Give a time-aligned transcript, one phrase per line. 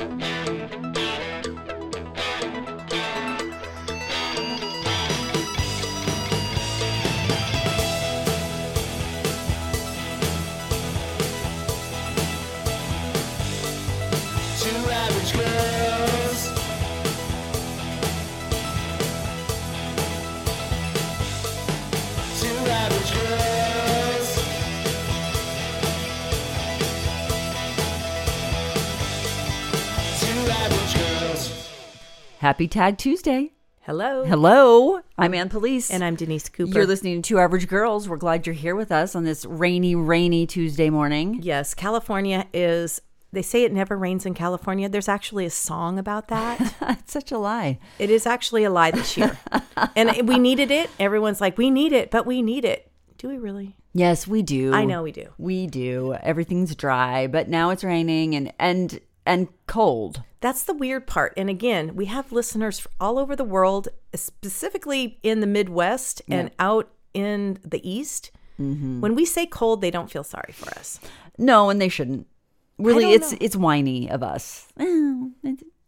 [0.00, 0.39] Two
[32.50, 33.52] Happy Tag Tuesday.
[33.82, 34.24] Hello.
[34.24, 35.88] Hello, I'm Ann Police.
[35.88, 36.72] And I'm Denise Cooper.
[36.72, 38.08] You're listening to Two Average Girls.
[38.08, 41.38] We're glad you're here with us on this rainy, rainy Tuesday morning.
[41.44, 43.00] Yes, California is.
[43.30, 44.88] They say it never rains in California.
[44.88, 46.74] There's actually a song about that.
[46.98, 47.78] it's such a lie.
[48.00, 49.38] it is actually a lie this year.
[49.94, 50.90] and we needed it.
[50.98, 52.90] Everyone's like, we need it, but we need it.
[53.16, 53.76] Do we really?
[53.92, 54.74] Yes, we do.
[54.74, 55.28] I know we do.
[55.38, 56.14] We do.
[56.14, 60.22] Everything's dry, but now it's raining and and and cold.
[60.40, 61.34] That's the weird part.
[61.36, 66.90] And again, we have listeners all over the world, specifically in the Midwest and out
[67.12, 68.30] in the East.
[68.58, 69.00] Mm-hmm.
[69.00, 71.00] When we say cold, they don't feel sorry for us.
[71.38, 72.26] No, and they shouldn't.
[72.78, 73.38] Really, it's know.
[73.40, 74.68] it's whiny of us.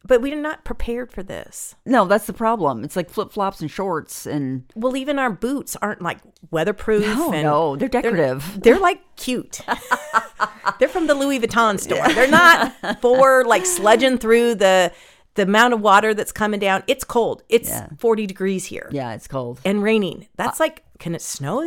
[0.04, 1.76] But we're not prepared for this.
[1.86, 2.82] No, that's the problem.
[2.82, 6.18] It's like flip flops and shorts and Well, even our boots aren't like
[6.50, 7.02] weatherproof.
[7.02, 8.60] No, no, they're decorative.
[8.60, 9.60] They're, like cute.
[10.82, 12.08] they're from the Louis Vuitton store.
[12.12, 14.90] They're not for like sledging through the
[15.34, 16.82] the amount of water that's coming down.
[16.88, 17.44] It's cold.
[17.48, 17.86] It's Yeah.
[18.00, 19.60] 40 degrees here yeah, it's cold.
[19.64, 20.26] and raining.
[20.34, 21.60] That's uh, like, can it snow?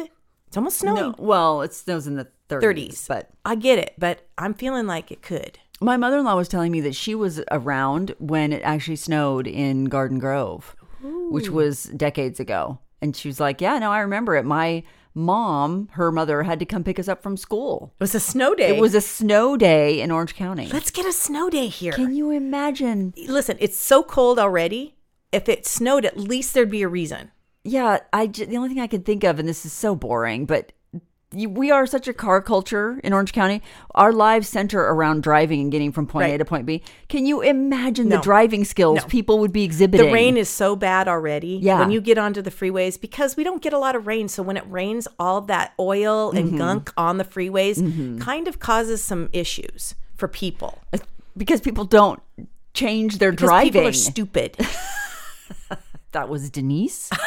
[0.48, 0.96] It's almost snowing.
[1.02, 3.08] No, well, it snows in the 30s, 30s.
[3.08, 5.58] but I get it, but I'm feeling like it could.
[5.80, 9.48] My mother in law was telling me that she was around when it actually snowed
[9.48, 12.80] in Garden Grove, which was decades ago.
[13.02, 14.44] And she was like, Yeah, no, I remember it.
[14.46, 14.84] My
[15.16, 17.94] mom, her mother, had to come pick us up from school.
[18.00, 18.78] It was a snow day.
[18.78, 20.68] It was a snow day in Orange County.
[20.68, 21.94] Let's get a snow day here.
[21.94, 23.14] Can you imagine?
[23.28, 24.96] Listen, it's so cold already.
[25.32, 27.32] If it snowed, at least there'd be a reason.
[27.64, 30.46] Yeah, I j- the only thing I could think of, and this is so boring,
[30.46, 30.72] but
[31.34, 33.62] we are such a car culture in Orange County.
[33.94, 36.82] Our lives center around driving and getting from point A to point B.
[37.10, 39.06] Can you imagine the driving skills No.
[39.08, 40.06] people would be exhibiting?
[40.08, 41.60] The rain is so bad already.
[41.62, 41.80] Yeah.
[41.80, 44.30] When you get onto the freeways, because we don't get a lot of rain.
[44.30, 46.58] So when it rains, all that oil and Mm-hmm.
[46.58, 50.80] gunk on the freeways kind of causes some issues for people.
[51.36, 52.22] because people don't
[52.74, 53.72] change their Because driving.
[53.74, 54.56] people are stupid.
[56.14, 57.10] that was Denise.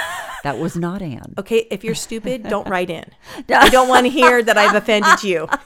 [0.44, 1.34] that was not Anne.
[1.38, 3.04] Okay, if you're stupid, don't write in.
[3.48, 5.48] I don't want to hear that I've offended you.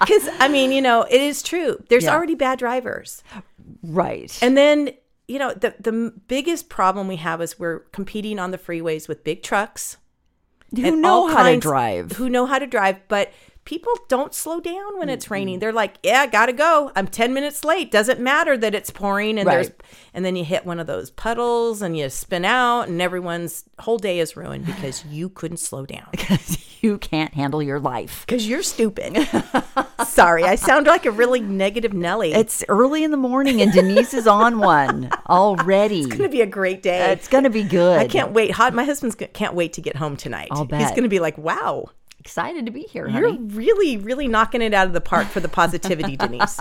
[0.00, 1.82] Because, I mean, you know, it is true.
[1.88, 2.14] There's Yeah.
[2.14, 3.22] already bad drivers.
[3.82, 4.36] Right.
[4.42, 4.90] And then,
[5.28, 9.24] you know, the, the biggest problem we have is we're competing on the freeways with
[9.24, 9.96] big trucks.
[10.74, 12.12] who know how to drive.
[12.12, 13.32] Who know how to drive, but
[13.64, 15.58] people don't slow down when it's raining.
[15.58, 16.90] They're like, "Yeah, gotta go.
[16.96, 17.90] I'm ten minutes late.
[17.90, 19.70] Doesn't matter that it's pouring." And there's,
[20.14, 23.98] and then you hit one of those puddles and you spin out, and everyone's whole
[23.98, 28.24] day is ruined because you couldn't slow down Because you can't handle your life.
[28.26, 29.16] because you're stupid.
[30.06, 32.32] Sorry, I sound like a really negative Nelly.
[32.32, 36.00] It's early in the morning and Denise is on one already.
[36.00, 37.12] it's gonna be a great day.
[37.12, 37.98] It's to be good.
[37.98, 38.52] I can't wait.
[38.52, 38.74] Hot.
[38.74, 40.48] My husband's can't wait to get home tonight.
[40.50, 41.86] I'll He's going to be like, "Wow,
[42.24, 45.48] Excited to be here, you're really, really knocking it out of the park for the
[45.48, 46.60] positivity, Denise."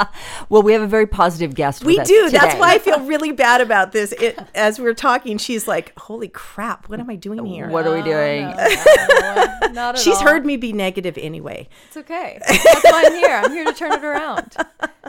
[0.50, 1.84] Well, we have a very positive guest.
[1.84, 2.30] We with us do.
[2.32, 4.12] That's why I feel really bad about this.
[4.14, 6.90] It, as we are talking, she's like, "Holy crap!
[6.90, 8.46] What am I doing here?" What are we oh, doing?
[9.76, 10.24] Not at She's all.
[10.24, 11.70] heard me be negative anyway.
[11.90, 12.40] It's okay.
[12.42, 13.36] That's why I'm here.
[13.36, 14.56] I'm here to turn it around.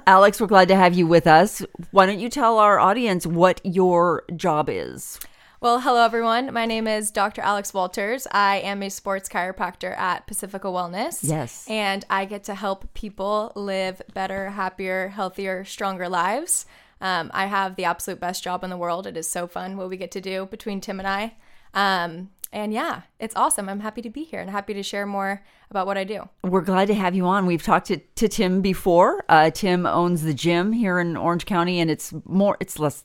[0.06, 1.64] Alex, we're glad to have you with us.
[1.92, 5.18] Why don't you tell our audience what your job is?
[5.62, 6.52] Well, hello everyone.
[6.52, 7.40] My name is Dr.
[7.40, 8.26] Alex Walters.
[8.32, 11.20] I am a sports chiropractor at Pacifica Wellness.
[11.22, 11.64] Yes.
[11.68, 16.66] And I get to help people live better, happier, healthier, stronger lives.
[17.00, 19.06] Um, I have the absolute best job in the world.
[19.06, 21.34] It is so fun what we get to do between Tim and I.
[21.74, 23.68] Um, and yeah, it's awesome.
[23.68, 26.28] I'm happy to be here and happy to share more about what I do.
[26.42, 27.46] We're glad to have you on.
[27.46, 29.24] We've talked to, to Tim before.
[29.28, 33.04] Uh, Tim owns the gym here in Orange County, and it's more, it's less,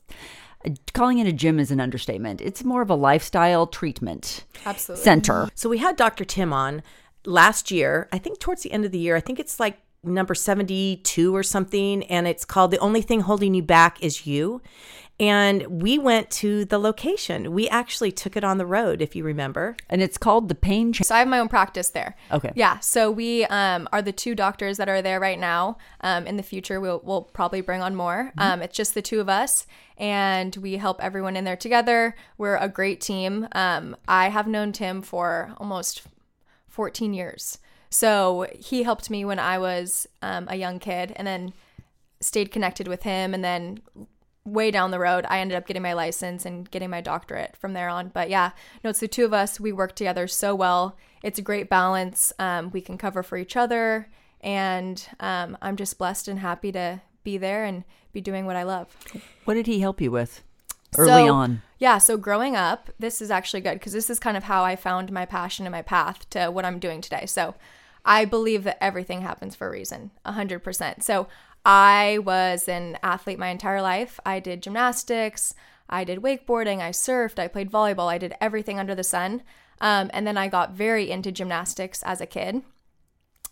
[0.94, 2.42] calling it a gym is an understatement.
[2.42, 5.04] It's more of a lifestyle treatment Absolutely.
[5.04, 5.50] center.
[5.56, 6.26] So we had Dr.
[6.26, 6.84] Tim on
[7.26, 8.08] last year.
[8.12, 9.16] I think towards the end of the year.
[9.16, 13.54] I think it's like number 72 or something and it's called The Only Thing Holding
[13.54, 14.62] You Back Is You.
[15.20, 17.52] And we went to the location.
[17.52, 19.76] We actually took it on the road if you remember.
[19.90, 22.16] And it's called the Pain Cha- So I have my own practice there.
[22.32, 22.52] Okay.
[22.56, 22.78] Yeah.
[22.80, 25.78] So we um, are the two doctors that are there right now.
[26.02, 28.32] Um, in the future, we'll, we'll probably bring on more.
[28.38, 29.66] Um, it's just the two of us,
[29.98, 32.16] and we help everyone in there together.
[32.38, 33.48] We're a great team.
[33.54, 36.04] Um, I have known Tim for almost
[36.68, 37.58] 14 years.
[37.90, 41.54] So he helped me when I was um, a young kid, and then
[42.20, 43.34] stayed connected with him.
[43.34, 43.80] And then
[44.48, 47.74] way down the road, I ended up getting my license and getting my doctorate from
[47.74, 48.10] there on.
[48.10, 48.52] But yeah,
[48.84, 49.60] no, it's the two of us.
[49.60, 50.96] We work together so well.
[51.22, 52.32] It's a great balance.
[52.40, 54.08] Um, we can cover for each other.
[54.42, 57.84] And um, I'm just blessed and happy to be there and
[58.14, 58.96] be doing what I love.
[59.46, 60.44] What did he help you with
[60.98, 61.62] early So- on?
[61.80, 64.76] Yeah, so growing up, this is actually good because this is kind of how I
[64.76, 67.28] found my passion and my path to what I'm doing today.
[67.28, 67.54] So
[68.04, 71.04] I believe that everything happens for a reason, 100%.
[71.04, 71.28] So
[71.68, 74.22] I was an athlete my entire life.
[74.26, 75.54] I did gymnastics,
[75.90, 79.44] I did wakeboarding, I surfed, I played volleyball, I did everything under the sun.
[79.82, 82.62] Um, and then I got very into gymnastics as a kid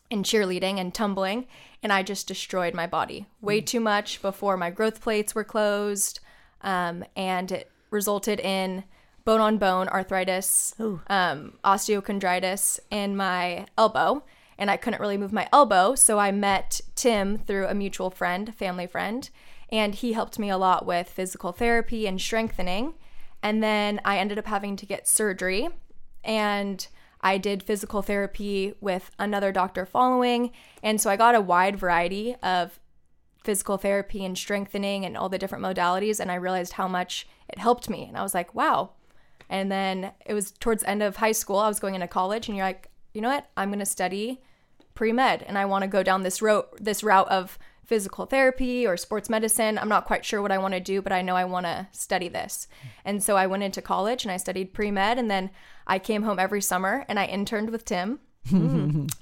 [0.10, 1.48] and cheerleading and tumbling
[1.82, 6.20] and i just destroyed my body way too much before my growth plates were closed
[6.62, 8.84] um, and it resulted in
[9.24, 10.76] bone on bone arthritis
[11.08, 14.24] um, osteochondritis in my elbow
[14.58, 18.56] and i couldn't really move my elbow so i met tim through a mutual friend
[18.56, 19.30] family friend
[19.70, 22.94] and he helped me a lot with physical therapy and strengthening
[23.42, 25.70] and then i ended up having to get surgery
[26.24, 26.88] and
[27.26, 30.52] I did physical therapy with another doctor following.
[30.84, 32.80] And so I got a wide variety of
[33.44, 36.20] physical therapy and strengthening and all the different modalities.
[36.20, 38.06] And I realized how much it helped me.
[38.06, 38.92] And I was like, wow.
[39.50, 42.48] And then it was towards the end of high school, I was going into college,
[42.48, 43.48] and you're like, you know what?
[43.56, 44.42] I'm going to study
[44.94, 48.86] pre med and I want to go down this route, this route of physical therapy
[48.86, 49.78] or sports medicine.
[49.78, 51.88] I'm not quite sure what I want to do, but I know I want to
[51.92, 52.68] study this.
[53.04, 55.18] And so I went into college and I studied pre med.
[55.18, 55.52] And then
[55.88, 58.20] I came home every summer and I interned with Tim.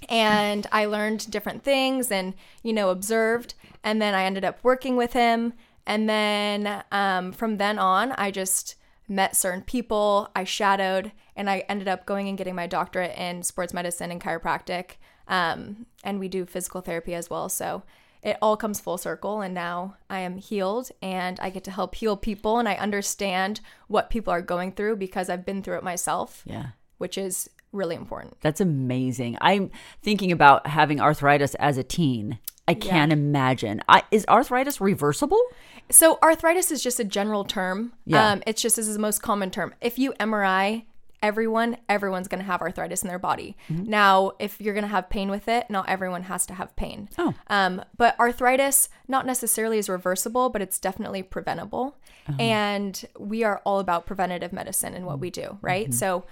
[0.10, 3.54] and I learned different things and, you know, observed.
[3.84, 5.54] And then I ended up working with him.
[5.86, 8.76] And then um, from then on, I just
[9.08, 13.44] met certain people, I shadowed, and I ended up going and getting my doctorate in
[13.44, 14.92] sports medicine and chiropractic.
[15.28, 17.50] Um, and we do physical therapy as well.
[17.50, 17.84] So
[18.22, 19.42] it all comes full circle.
[19.42, 22.58] And now I am healed and I get to help heal people.
[22.60, 26.68] And I understand what people are going through because I've been through it myself, Yeah.
[26.98, 28.38] which is really important.
[28.42, 29.38] That's amazing.
[29.42, 29.72] I'm
[30.02, 32.40] thinking about having arthritis as a teen.
[32.68, 33.82] I can't imagine.
[33.90, 35.42] I, is arthritis reversible?
[35.90, 37.94] So arthritis is just a general term.
[38.06, 38.32] Yeah.
[38.32, 39.74] Um, it's just this is the most common term.
[39.82, 40.84] If you MRI
[41.24, 43.56] everyone, everyone's going to have arthritis in their body.
[43.70, 43.90] Mm-hmm.
[43.90, 47.10] Now, if you're going to have pain with it, not everyone has to have pain.
[47.18, 47.34] Oh.
[47.48, 51.96] Um, but arthritis not necessarily is reversible, but it's definitely preventable.
[52.28, 52.42] Uh-huh.
[52.42, 55.86] And we are all about preventative medicine and what we do, right?
[55.86, 55.94] Mm-hmm.
[55.94, 56.26] So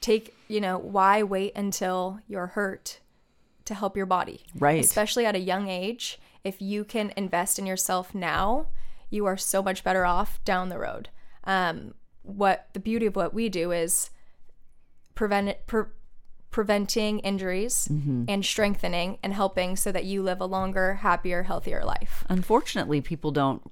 [0.00, 2.98] take, you know, why wait until you're hurt
[3.64, 4.44] to help your body?
[4.58, 4.82] Right.
[4.84, 6.18] Especially at a young age.
[6.44, 8.66] If you can invest in yourself now,
[9.10, 11.08] you are so much better off down the road.
[11.44, 14.10] Um, what the beauty of what we do is
[15.14, 15.84] prevent pre-
[16.50, 18.24] preventing injuries Mm-hmm.
[18.28, 22.24] and strengthening and helping so that you live a longer, happier, healthier life.
[22.28, 23.62] Unfortunately, people don't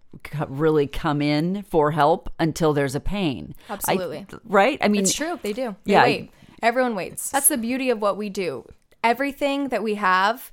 [0.48, 3.54] really come in for help until there's a pain.
[3.68, 4.26] I- Absolutely.
[4.44, 4.78] right?
[4.80, 5.38] I mean, It's true.
[5.42, 5.76] They do.
[5.84, 6.02] They Yeah.
[6.04, 6.30] wait.
[6.62, 7.30] Everyone waits.
[7.30, 8.66] That's the beauty of what we do.
[9.02, 10.50] Everything that we have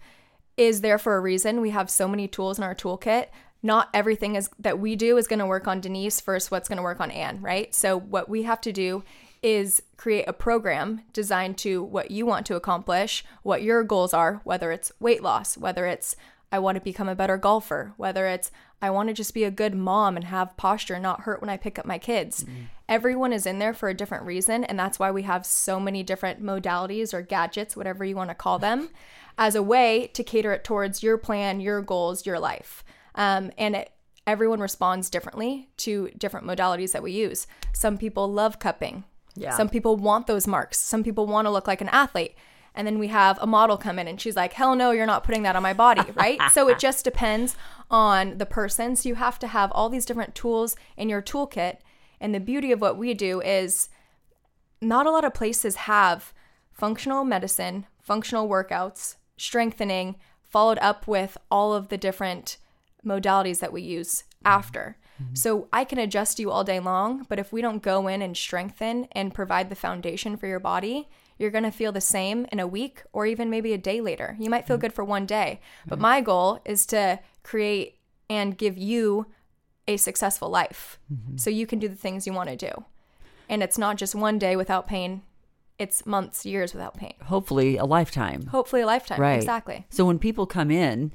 [0.56, 1.62] is there for a reason.
[1.62, 3.28] We have so many tools in our toolkit.
[3.62, 6.78] Not everything is that we do is going to work on Denise versus what's going
[6.78, 7.74] to work on Anne, right?
[7.74, 9.04] So what we have to do
[9.44, 14.42] is create a program designed to what you want to accomplish, what your goals are,
[14.44, 16.16] whether it's weight loss, whether it's
[16.52, 18.52] I want to become a better golfer, whether it's
[18.82, 21.50] I want to just be a good mom and have posture and not hurt when
[21.50, 22.44] I pick up my kids.
[22.44, 22.64] Mm-hmm.
[22.90, 24.64] Everyone is in there for a different reason.
[24.64, 28.36] And that's why we have so many different modalities or gadgets, whatever you want to
[28.36, 28.90] call them,
[29.38, 32.84] as a way to cater it towards your plan, your goals, your life.
[33.16, 33.92] Um, and it,
[34.26, 37.48] everyone responds differently to different modalities that we use.
[37.74, 39.04] Some people love cupping.
[39.36, 39.56] Yeah.
[39.56, 40.80] Some people want those marks.
[40.80, 42.36] Some people want to look like an athlete.
[42.74, 45.24] And then we have a model come in and she's like, hell no, you're not
[45.24, 46.40] putting that on my body, right?
[46.52, 47.56] so it just depends
[47.90, 48.96] on the person.
[48.96, 51.78] So you have to have all these different tools in your toolkit.
[52.20, 53.90] And the beauty of what we do is
[54.82, 56.34] not a lot of places have
[56.72, 62.58] functional medicine, functional workouts, strengthening, followed up with all of the different
[63.06, 64.98] modalities that we use after.
[65.22, 65.36] Mm-hmm.
[65.36, 68.38] So I can adjust you all day long, but if we don't go in and
[68.38, 72.60] strengthen and provide the foundation for your body, you're going to feel the same in
[72.60, 74.36] a week or even maybe a day later.
[74.40, 74.82] You might feel mm-hmm.
[74.82, 76.04] good for one day, but mm-hmm.
[76.04, 79.28] my goal is to create and give you
[79.88, 81.38] a successful life mm-hmm.
[81.38, 82.86] so you can do the things you want to do.
[83.50, 85.22] And it's not just one day without pain,
[85.80, 87.14] it's months, years without pain.
[87.26, 88.48] hopefully a lifetime.
[88.48, 89.20] Hopefully, a lifetime.
[89.20, 89.36] Right.
[89.36, 89.86] Exactly.
[89.90, 91.12] So when people come in,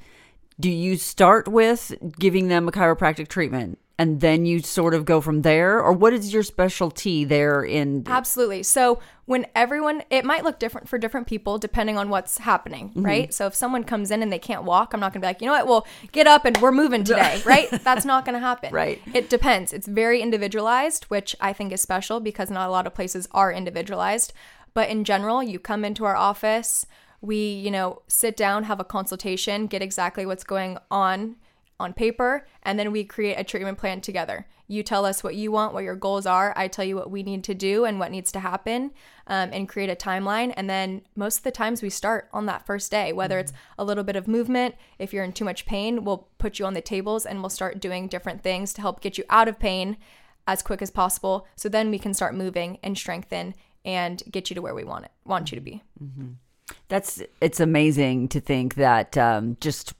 [0.60, 5.20] do you start with giving them a chiropractic treatment and then you sort of go
[5.20, 8.62] from there or what is your specialty there in Absolutely.
[8.62, 13.04] So when everyone, it might look different for different people depending on what's happening, Mm-hmm.
[13.04, 13.34] right?
[13.34, 15.46] So if someone comes in and they can't walk, I'm not gonna be like, you
[15.46, 17.68] know what, well, get up and we're moving today, right?
[17.70, 18.72] That's not gonna happen.
[18.82, 19.00] Right.
[19.14, 19.72] It depends.
[19.72, 23.52] It's very individualized, which I think is special because not a lot of places are
[23.52, 24.32] individualized.
[24.74, 26.86] But in general, you come into our office,
[27.20, 31.36] we, you know, sit down, have a consultation, get exactly what's going on
[31.78, 34.46] on paper, and then we create a treatment plan together.
[34.68, 36.54] You tell us what you want, what your goals are.
[36.56, 38.92] I tell you what we need to do and what needs to happen,
[39.26, 40.54] um, and create a timeline.
[40.56, 43.84] And then most of the times we start on that first day, whether it's a
[43.84, 44.76] little bit of movement.
[44.98, 47.80] If you're in too much pain, we'll put you on the tables and we'll start
[47.80, 49.96] doing different things to help get you out of pain
[50.46, 51.46] as quick as possible.
[51.56, 55.04] So then we can start moving and strengthen and get you to where we want
[55.04, 55.82] it, want you to be.
[56.88, 59.94] That's it's amazing to think that um, just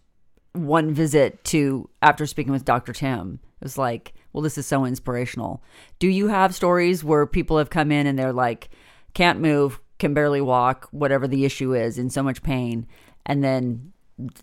[0.52, 2.92] one visit to after speaking with Dr.
[2.92, 5.62] Tim it was like, well, this is so inspirational.
[6.00, 8.70] Do you have stories where people have come in and they're like,
[9.14, 12.88] can't move, can barely walk, whatever the issue is, in so much pain,
[13.24, 13.92] and then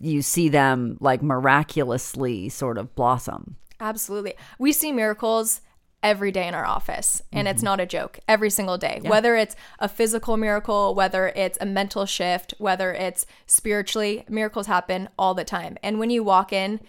[0.00, 3.56] you see them like miraculously sort of blossom?
[3.78, 4.32] Absolutely.
[4.58, 5.60] We see miracles
[6.02, 8.18] every day in our office, and it's not a joke.
[8.26, 13.26] Every single day, whether it's a physical miracle, whether it's a mental shift, whether it's
[13.46, 15.76] spiritually, miracles happen all the time.
[15.82, 16.80] And when you walk in,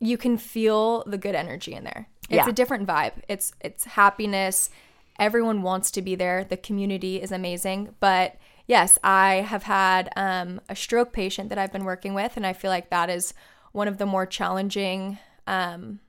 [0.00, 2.08] you can feel the good energy in there.
[2.28, 2.48] It's Yeah.
[2.48, 3.14] a different vibe.
[3.28, 4.70] It's it's happiness.
[5.18, 6.44] Everyone wants to be there.
[6.44, 7.94] The community is amazing.
[8.00, 12.46] But yes, I have had um, a stroke patient that I've been working with, and
[12.46, 13.32] I feel like that is
[13.72, 16.00] one of the more challenging um,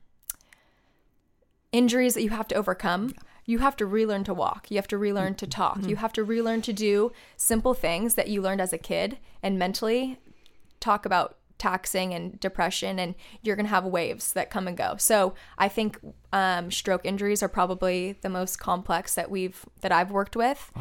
[1.72, 3.14] injuries that you have to overcome.
[3.46, 4.70] You have to relearn to walk.
[4.70, 5.84] You have to relearn to talk.
[5.88, 9.58] You have to relearn to do simple things that you learned as a kid and
[9.58, 10.20] mentally
[10.80, 14.96] talk about taxing and depression and you're going to have waves that come and go
[14.98, 16.00] so i think
[16.32, 20.72] um, stroke injuries are probably the most complex that we've that i've worked with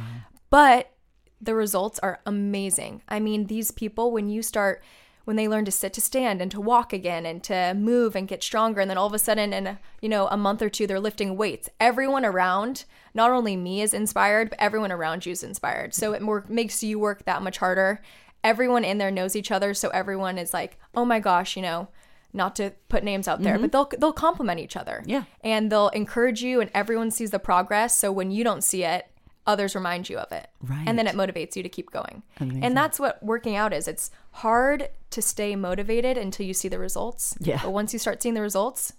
[0.50, 0.92] but
[1.40, 4.80] the results are amazing i mean these people when you start
[5.28, 8.28] when they learn to sit to stand and to walk again and to move and
[8.28, 10.70] get stronger and then all of a sudden in a, you know a month or
[10.70, 11.68] two they're lifting weights.
[11.78, 15.92] Everyone around not only me is inspired but everyone around you is inspired.
[15.92, 18.00] So it more makes you work that much harder.
[18.42, 21.88] Everyone in there knows each other so everyone is like oh my gosh you know
[22.32, 23.90] not to put names out there but mm-hmm.
[23.90, 25.02] they'll they'll compliment each other.
[25.04, 25.24] Yeah.
[25.44, 29.10] and they'll encourage you and everyone sees the progress so when you don't see it
[29.48, 30.46] others remind you of it.
[30.86, 32.22] And then it motivates you to keep going.
[32.62, 33.88] And that's what working out is.
[33.88, 34.10] It's
[34.42, 37.60] hard to stay motivated until you see the results Yeah.
[37.62, 38.92] but once you start seeing the results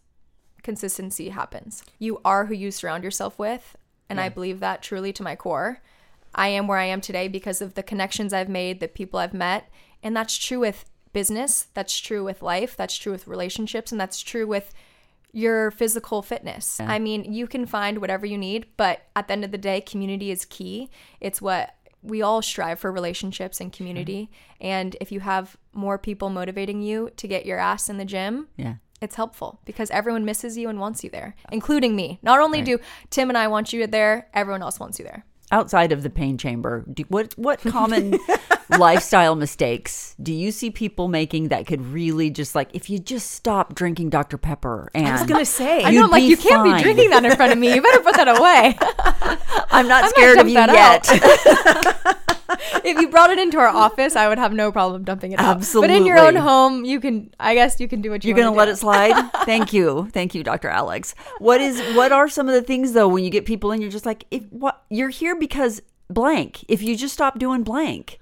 [0.64, 3.76] consistency happens you are who you surround yourself with
[4.10, 5.82] and i believe that truly to my core
[6.36, 9.34] i am where i am today because of the connections i've made the people i've
[9.34, 9.70] met
[10.04, 14.20] and that's true with business that's true with life that's true with relationships and that's
[14.22, 14.74] true with
[15.32, 16.80] your physical fitness.
[16.80, 19.80] I mean, you can find whatever you need, but at the end of the day,
[19.80, 20.90] community is key.
[21.22, 24.30] It's what we all strive for relationships and community.
[24.62, 28.48] And if you have more people motivating you to get your ass in the gym,
[28.58, 28.76] Yeah.
[29.02, 32.20] it's helpful because everyone misses you and wants you there, including me.
[32.22, 32.80] Not only do
[33.10, 35.26] Tim and I want you there, everyone else wants you there.
[35.52, 38.18] Outside of the pain chamber, do, what what common
[38.78, 43.32] lifestyle mistakes do you see people making that could really just like if you just
[43.32, 45.84] stop drinking Dr Pepper and I was gonna say.
[45.84, 47.74] I know, like, you can't be drinking that in front of me.
[47.74, 48.78] You better put that away.
[49.72, 52.26] I'm not might scared of you that yet.
[52.84, 55.66] if you brought it into our office, I would have no problem dumping it out.
[55.74, 57.34] But in your own home, you can.
[57.40, 58.30] I guess you can do what you.
[58.30, 58.38] Want.
[58.38, 59.32] You're gonna wanna let it slide.
[59.46, 60.70] Thank you, thank you, Dr.
[60.70, 61.16] Alex.
[61.40, 63.92] What is what are some of the things though when you get people in, you're
[63.92, 66.64] just like, if what you're here because blank.
[66.68, 68.20] If you just stop doing blank,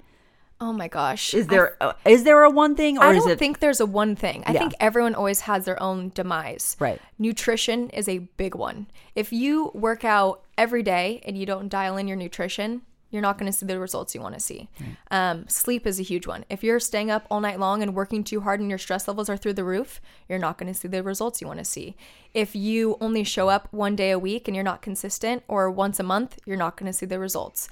[0.60, 1.34] Oh my gosh.
[1.34, 3.86] is there uh, is there a one thing or I don't it think there's a
[3.86, 4.44] one thing.
[4.46, 4.60] I Yeah.
[4.60, 6.76] think everyone always has their own demise.
[6.80, 7.00] Right.
[7.20, 8.88] Nutrition is a big one.
[9.16, 13.38] If you work out every day and you don't dial in your nutrition, you're not
[13.38, 14.68] going to see the results you want to see.
[15.12, 16.44] Um, sleep is a huge one.
[16.50, 19.30] If you're staying up all night long and working too hard and your stress levels
[19.30, 21.96] are through the roof, you're not going to see the results you want to see.
[22.34, 26.00] If you only show up one day a week and you're not consistent or once
[26.00, 27.70] a month, you're not going to see the results.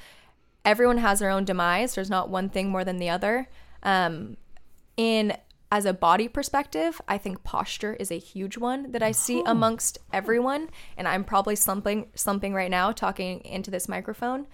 [0.64, 1.96] Everyone has their own demise.
[1.96, 3.50] There's not one thing more than the other.
[3.84, 4.38] Um,
[4.98, 5.36] in
[5.72, 9.98] as a body perspective, I think posture is a huge one that I see amongst
[10.14, 14.48] everyone, and I'm probably slumping slumping right now talking into this microphone.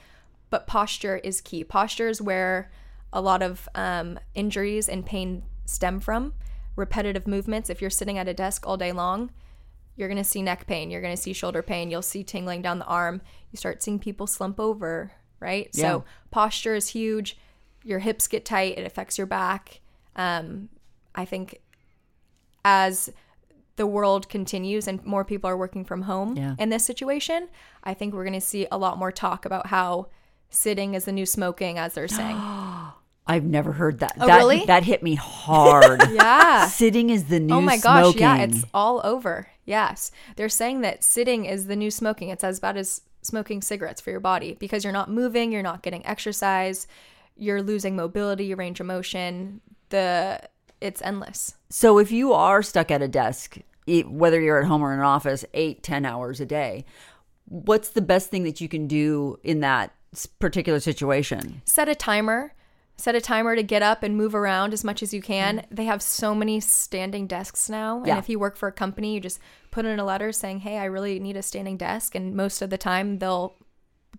[0.52, 1.64] But posture is key.
[1.64, 2.70] Posture is where
[3.12, 6.34] a lot of um, injuries and pain stem from.
[6.76, 7.70] Repetitive movements.
[7.70, 9.32] If you're sitting at a desk all day long,
[9.96, 10.92] you're going to see neck pain.
[10.92, 11.90] You're going to see shoulder pain.
[11.90, 13.22] You'll see tingling down the arm.
[13.52, 15.70] You start seeing people slump over, right?
[15.74, 15.82] Yeah.
[15.82, 17.38] So posture is huge.
[17.84, 18.78] Your hips get tight.
[18.78, 19.82] It affects your back.
[20.16, 20.70] Um,
[21.16, 21.62] I think
[22.64, 23.12] as
[23.76, 26.56] the world continues and more people are working from home Yeah.
[26.60, 27.50] in this situation,
[27.84, 30.08] I think we're going to see a lot more talk about how
[30.52, 32.38] sitting is the new smoking, as they're saying.
[33.28, 34.14] I've never heard that.
[34.20, 34.66] Oh, that, really?
[34.66, 36.02] That hit me hard.
[36.12, 36.68] yeah.
[36.68, 38.22] Sitting is the new Oh my gosh, smoking.
[38.22, 39.48] yeah, it's all over.
[39.66, 40.12] Yes.
[40.36, 42.30] They're saying that sitting is the new smoking.
[42.30, 45.84] It's as bad as smoking cigarettes for your body because you're not moving, you're not
[45.84, 46.88] getting exercise,
[47.38, 49.62] you're losing mobility, your range of motion.
[49.90, 50.42] The
[50.82, 51.56] it's endless.
[51.70, 55.06] So if you are stuck at a desk, whether you're at home or in an
[55.06, 56.86] office, eight, ten hours a day,
[57.46, 59.94] what's the best thing that you can do in that
[60.40, 61.62] particular situation?
[61.66, 62.54] Set a timer.
[62.98, 65.60] Set a timer to get up and move around as much as you can.
[65.60, 65.76] Mm-hmm.
[65.76, 67.98] They have so many standing desks now.
[67.98, 68.20] And Yeah.
[68.20, 69.40] if you work for a company, you just
[69.72, 72.14] put in a letter saying, Hey, I really need a standing desk.
[72.14, 73.56] And most of the time, they'll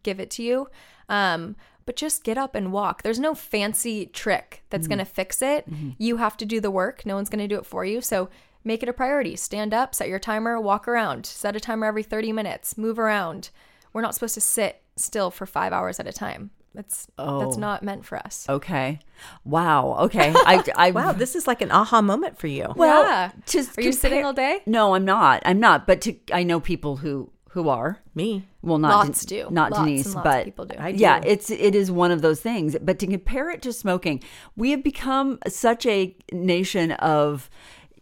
[0.02, 0.68] give it to you.
[1.08, 3.02] Um, but just get up and walk.
[3.02, 4.94] There's no fancy trick that's mm-hmm.
[4.94, 5.68] going to fix it.
[5.68, 5.90] Mm-hmm.
[5.98, 7.04] You have to do the work.
[7.04, 8.00] No one's going to do it for you.
[8.00, 8.30] So
[8.64, 9.36] make it a priority.
[9.36, 11.26] Stand up, set your timer, walk around.
[11.26, 13.50] Set a timer every 30 minutes, move around.
[13.92, 16.50] We're not supposed to sit still for five hours at a time.
[16.74, 17.58] That's that's Oh.
[17.58, 18.46] not meant for us.
[18.48, 18.98] Okay.
[19.44, 19.96] Wow.
[20.00, 20.32] Okay.
[20.34, 22.72] I, I Wow, this is like an aha moment for you.
[22.76, 23.32] Well, yeah.
[23.46, 24.62] just Are you sitting all day?
[24.64, 25.42] No, I'm not.
[25.44, 25.86] I'm not.
[25.86, 27.98] But to, I know people who who are.
[28.14, 28.48] Me.
[28.62, 29.48] Well, not Lots do.
[29.50, 30.76] Not Lots and Denise, lots of but people do.
[30.78, 32.74] I yeah, it's it is one of those things.
[32.80, 34.22] But to compare it to smoking,
[34.56, 37.50] we have become such a nation of.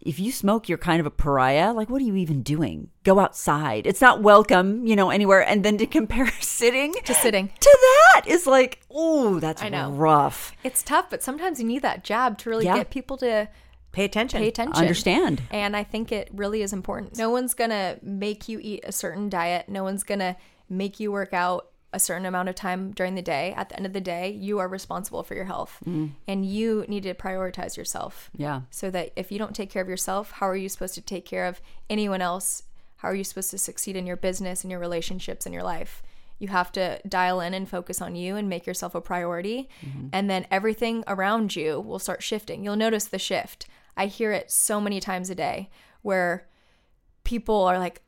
[0.01, 1.73] If you smoke, you're kind of a pariah.
[1.73, 2.89] Like, what are you even doing?
[3.03, 3.85] Go outside.
[3.85, 5.41] It's not welcome, you know, anywhere.
[5.47, 7.49] And then to compare sitting To sitting.
[7.59, 7.77] to
[8.15, 9.91] that is like, oh, that's I know.
[9.91, 10.53] rough.
[10.63, 12.77] It's tough, but sometimes you need that jab to really Yeah.
[12.77, 13.47] get people to
[13.91, 14.39] Pay attention.
[14.41, 14.75] pay attention.
[14.81, 15.41] Understand.
[15.51, 17.17] And I think it really is important.
[17.17, 19.67] No one's going to make you eat a certain diet.
[19.67, 20.35] No one's going to
[20.69, 23.53] make you work out a certain amount of time during the day.
[23.55, 26.11] At the end of the day, you are responsible for your health mm.
[26.27, 28.29] and you need to prioritize yourself.
[28.35, 28.61] Yeah.
[28.69, 31.25] So that if you don't take care of yourself, how are you supposed to take
[31.25, 32.63] care of anyone else?
[32.97, 36.01] How are you supposed to succeed in your business and your relationships in your life?
[36.39, 39.69] You have to dial in and focus on you and make yourself a priority.
[39.85, 40.07] Mm-hmm.
[40.13, 42.63] And then everything around you will start shifting.
[42.63, 43.67] You'll notice the shift.
[43.97, 45.69] I hear it so many times a day
[46.01, 46.47] where
[47.23, 48.01] people are like,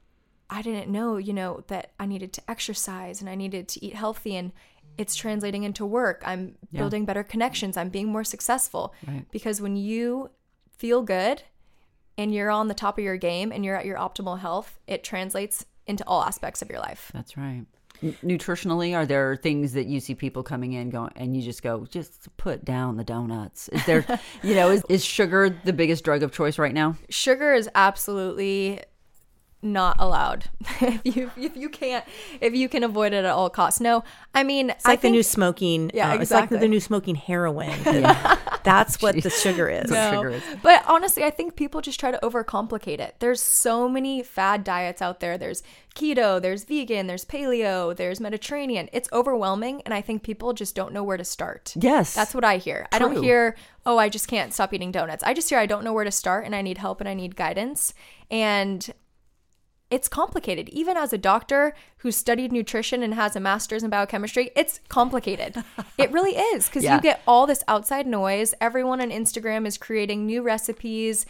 [0.53, 3.96] I didn't know, you know, that I needed to exercise and I needed to eat
[3.96, 4.51] healthy and
[5.00, 6.22] it's translating into work.
[6.24, 7.75] I'm building better connections.
[7.75, 8.94] I'm being more successful.
[9.07, 9.25] Right.
[9.31, 10.29] Because when you
[10.77, 11.42] feel good
[12.20, 15.03] and you're on the top of your game and you're at your optimal health, it
[15.03, 17.09] translates into all aspects of your life.
[17.16, 17.66] That's right.
[18.03, 21.63] N- Nutritionally, are there things that you see people coming in going, and you just
[21.63, 23.70] go, just put down the donuts?
[23.70, 24.05] Is there,
[24.44, 26.96] you know, is, is sugar the biggest drug of choice right now?
[27.09, 28.81] Sugar is absolutely
[29.63, 30.45] not allowed.
[30.81, 32.05] if you if you can't
[32.41, 33.79] if you can avoid it at all costs.
[33.79, 35.91] No, I mean It's like I think the new smoking.
[35.93, 37.77] Yeah, uh, It's like the new smoking heroin.
[38.63, 39.89] That's what the sugar is.
[39.89, 40.11] No.
[40.11, 40.17] No.
[40.17, 40.43] sugar is.
[40.61, 43.15] But honestly, I think people just try to overcomplicate it.
[43.19, 45.37] There's so many fad diets out there.
[45.37, 45.63] There's
[45.95, 48.89] keto, there's vegan, there's paleo, there's Mediterranean.
[48.91, 51.73] It's overwhelming, and I think people just don't know where to start.
[51.79, 52.13] Yes.
[52.13, 52.87] That's what I hear.
[52.91, 55.23] I don't hear, oh, I just can't stop eating donuts.
[55.23, 57.13] I just hear I don't know where to start and I need help and I
[57.13, 57.93] need guidance.
[58.31, 58.91] And
[59.94, 60.70] it's complicated.
[60.70, 65.64] Even as a doctor who studied nutrition and has a master's in biochemistry, it's complicated.
[66.00, 66.96] it really is because Yeah.
[66.96, 68.56] you get all this outside noise.
[68.60, 71.27] Everyone on Instagram is creating new recipes.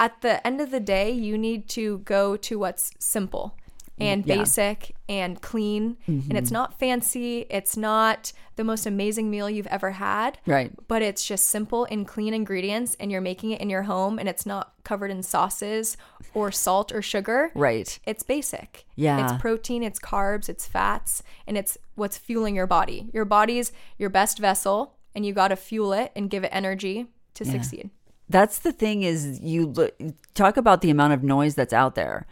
[0.00, 3.54] At the end of the day, you need to go to what's simple
[4.00, 4.36] Mm, and Yeah.
[4.38, 5.96] basic and clean.
[6.06, 6.54] And it's mm-hmm.
[6.54, 7.46] not fancy.
[7.50, 10.70] It's not the most amazing meal you've ever had Right.
[10.86, 14.28] but it's just simple and clean ingredients and you're making it in your home and
[14.28, 15.96] it's not covered in sauces
[16.34, 17.98] or salt or sugar Right.
[18.04, 19.24] it's basic Yeah.
[19.24, 24.10] it's protein it's carbs it's fats and it's what's fueling your body your body's your
[24.10, 27.88] best vessel and you got to fuel it and give it energy to succeed
[28.28, 29.92] That's the thing is you look,
[30.34, 32.26] talk about the amount of noise that's out there.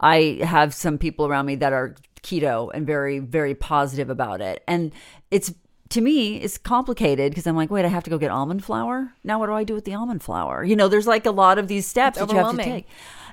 [0.00, 4.62] I have some people around me that are keto and very very positive about it.
[4.66, 4.92] And
[5.30, 5.52] it's
[5.90, 9.12] to me it's complicated because I'm like, wait, I have to go get almond flour?
[9.24, 10.64] Now what do I do with the almond flour?
[10.64, 12.86] You know, there's like a lot of these steps that you have to take.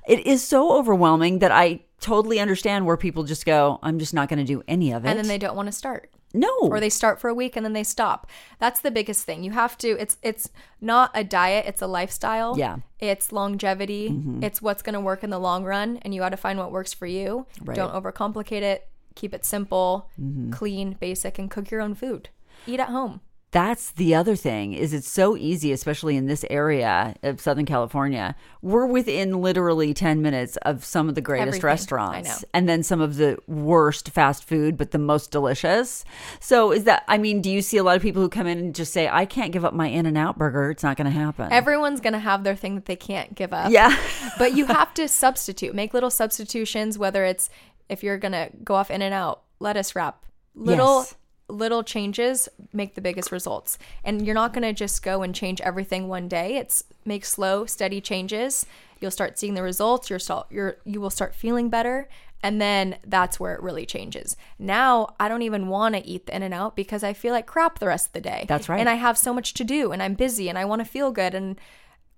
[0.08, 4.30] It is so overwhelming that I totally understand where people just go, I'm just not
[4.30, 5.10] going to do any of it.
[5.10, 6.54] and then they don't want to start no.
[6.62, 8.28] or they start for a week and then they stop.
[8.60, 9.44] That's the biggest thing.
[9.44, 10.50] You have to it's it's
[10.82, 12.58] not a diet, it's a lifestyle.
[12.58, 12.74] Yeah.
[12.74, 12.80] Mm-hmm.
[13.00, 14.16] It's longevity.
[14.42, 16.72] It's what's going to work in the long run and you got to find what
[16.72, 17.46] works for you.
[17.62, 17.76] Right.
[17.76, 18.88] Don't overcomplicate it.
[19.16, 20.52] Keep it simple, Mm-hmm.
[20.52, 22.30] clean, basic and cook your own food.
[22.68, 23.22] Eat at home.
[23.56, 28.36] That's the other thing is it's so easy especially in this area of southern california
[28.62, 31.66] we're within literally 10 minutes of some of the greatest Everything.
[31.66, 36.04] Restaurants and then some of the worst fast food but the most delicious
[36.42, 38.58] so is that i mean do you see a lot of people who come in
[38.58, 41.06] and just say i can't give up my in and out burger it's not going
[41.06, 43.72] to happen Everyone's going to have their thing that they can't give up.
[43.72, 43.96] yeah
[44.38, 47.50] but you have to substitute, make little substitutions, whether it's
[47.90, 51.00] if you're going to go off in and out, lettuce wrap, little.
[51.00, 51.16] Yes.
[51.48, 53.78] Little changes make the biggest results.
[54.04, 56.58] And you're not going to just go and change everything one day.
[56.58, 58.66] It's make slow, steady changes.
[59.00, 60.10] You'll start seeing the results.
[60.10, 62.08] You're start, you're you will start feeling better,
[62.42, 64.36] and then that's where it really changes.
[64.58, 67.46] Now, I don't even want to eat the in and out because I feel like
[67.46, 68.46] crap the rest of the day.
[68.48, 68.80] That's right.
[68.80, 71.12] And I have so much to do and I'm busy and I want to feel
[71.12, 71.60] good and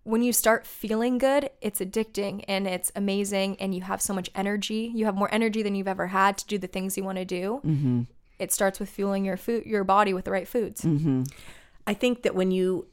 [0.08, 4.30] when you start feeling good, it's addicting and it's amazing, and you have so much
[4.34, 4.90] energy.
[4.96, 7.26] You have more energy than you've ever had to do the things you want to
[7.26, 7.60] do.
[7.66, 8.02] Mm-hmm.
[8.40, 10.82] It starts with fueling your food, your body with the right foods.
[10.82, 11.24] Mm-hmm.
[11.86, 12.88] I think that when you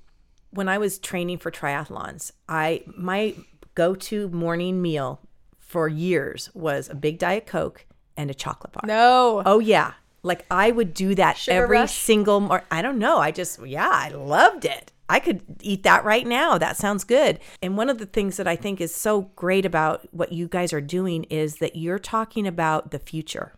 [0.50, 3.35] when I was training for triathlons, I my
[3.74, 5.20] go-to morning meal
[5.59, 8.83] for years was a big diet coke and a chocolate bar.
[8.87, 9.94] No, Oh yeah.
[10.22, 11.92] Like I would do that Sugar every rush?
[11.94, 13.18] single mor I don't know.
[13.18, 14.92] I just yeah, I loved it.
[15.09, 16.57] I could eat that right now.
[16.57, 17.38] That sounds good.
[17.61, 20.72] And one of the things that I think is so great about what you guys
[20.72, 23.52] are doing is that you're talking about the future.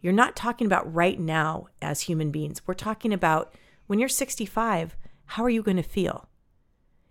[0.00, 2.62] You're not talking about right now as human beings.
[2.66, 3.54] We're talking about
[3.86, 6.28] when you're 65, how are you going to feel?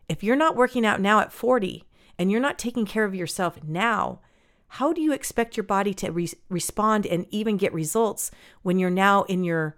[0.08, 1.84] If you're not working out now at 40
[2.18, 4.22] and you're not taking care of yourself now,
[4.70, 8.90] how do you expect your body to re- respond and even get results when you're
[8.90, 9.78] now in your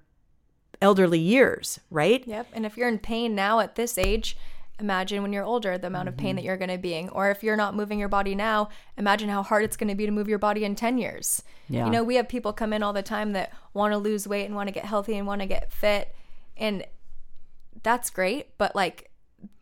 [0.82, 2.26] elderly years, right?
[2.28, 2.48] Yep.
[2.54, 4.38] And if you're in pain now at this age,
[4.80, 6.48] imagine when you're older the amount of pain that mm-hmm.
[6.48, 7.10] you're going to be in.
[7.10, 10.06] Or if you're not moving your body now, imagine how hard it's going to be
[10.06, 11.44] to move your body in 10 years.
[11.68, 11.86] Yeah.
[11.86, 14.46] You know, we have people come in all the time that want to lose weight
[14.46, 16.16] and want to get healthy and want to get fit.
[16.58, 16.86] And
[17.84, 18.58] that's great.
[18.58, 19.12] But like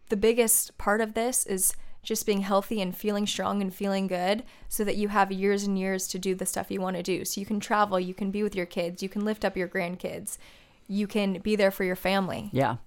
[0.10, 4.44] the biggest part of this is just being healthy and feeling strong and feeling good
[4.70, 7.26] so that you have years and years to do the stuff you want to do.
[7.26, 9.68] So you can travel, you can be with your kids, you can lift up your
[9.68, 10.38] grandkids,
[10.88, 12.50] you can be there for your family.
[12.54, 12.78] yeah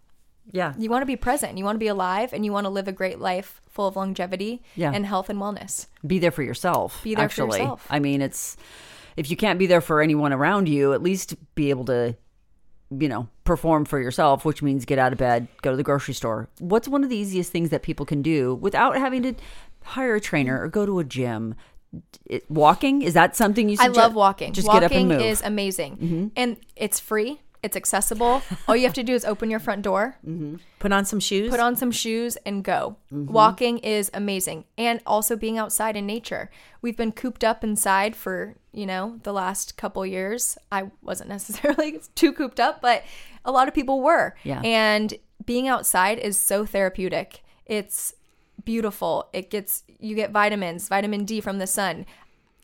[0.52, 2.70] yeah You want to be present, you want to be alive, and you want to
[2.70, 4.92] live a great life full of longevity Yeah.
[4.92, 5.86] and health and wellness.
[6.06, 7.00] be there for yourself.
[7.04, 7.86] Be there for yourself.
[7.90, 8.56] I mean, it's
[9.16, 12.16] if you can't be there for anyone around you, at least be able to,
[12.90, 16.14] you know, perform for yourself, which means get out of bed, go to the grocery
[16.14, 16.48] store.
[16.58, 19.34] What's one of the easiest things that people can do without having to
[19.84, 21.54] hire a trainer or go to a gym?
[22.26, 23.76] It, walking is that something you?
[23.80, 24.52] I love walking.
[24.52, 25.18] Just walking get up and move.
[25.18, 25.28] Mm-hmm.
[25.28, 27.40] is amazing, and it's free.
[27.62, 28.42] It's accessible.
[28.66, 30.16] All you have to do is open your front door,
[30.78, 31.50] Put on some shoes.
[31.50, 32.96] put on some shoes, and go.
[33.12, 33.32] Mm-hmm.
[33.32, 36.50] Walking is amazing, and also being outside in nature.
[36.80, 40.56] We've been cooped up inside for you know the last couple years.
[40.72, 43.04] I wasn't necessarily too cooped up, but
[43.44, 44.34] a lot of people were.
[44.42, 44.60] Yeah.
[44.64, 47.42] And being outside is so therapeutic.
[47.66, 48.14] It's
[48.64, 49.28] beautiful.
[49.32, 52.06] It gets you get vitamins, vitamin D from the sun.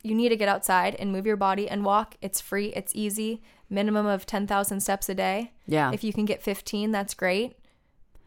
[0.07, 2.15] You need to get outside and move your body and walk.
[2.23, 3.43] It's free, it's easy.
[3.69, 5.51] Minimum of 10,000 steps a day.
[5.67, 5.91] Yeah.
[5.93, 7.57] If you can get 15, that's great.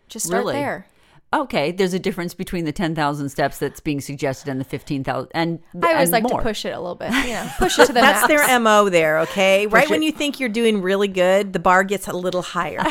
[0.09, 0.55] Just start Really?
[0.55, 0.87] there.
[1.31, 5.03] Okay, there's a difference between the ten thousand steps that's being suggested and the fifteen
[5.03, 5.29] thousand.
[5.33, 6.39] And I always and like more.
[6.39, 8.47] to push it a little bit, you know, push it to the That's max.
[8.47, 9.67] their MO there, okay?
[9.67, 12.83] right when you think you're doing really good, the bar gets a little higher.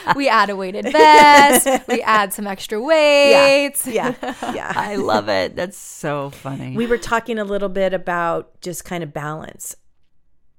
[0.16, 1.66] we add a weighted vest.
[1.88, 3.86] we add some extra weights.
[3.86, 4.14] yeah.
[4.54, 4.72] Yeah.
[4.74, 5.56] I love it.
[5.56, 6.76] That's so funny.
[6.76, 9.74] We were talking a little bit about just kind of balance.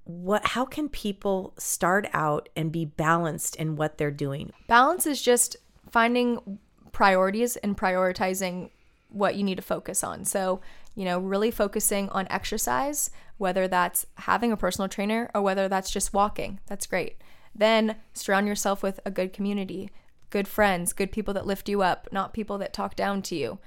[0.05, 4.53] What how can people start out and be balanced in what they're doing?
[4.67, 5.57] Balance is just
[5.91, 6.59] finding
[6.97, 8.71] priorities and prioritizing
[9.09, 10.25] what you need to focus on.
[10.25, 10.61] So,
[10.95, 15.91] you know, really focusing on exercise, whether that's having a personal trainer or whether that's
[15.91, 16.59] just walking.
[16.65, 17.17] That's great.
[17.53, 19.91] Then surround yourself with a good community,
[20.31, 23.59] good friends, good people that lift you up, not people that talk down to you.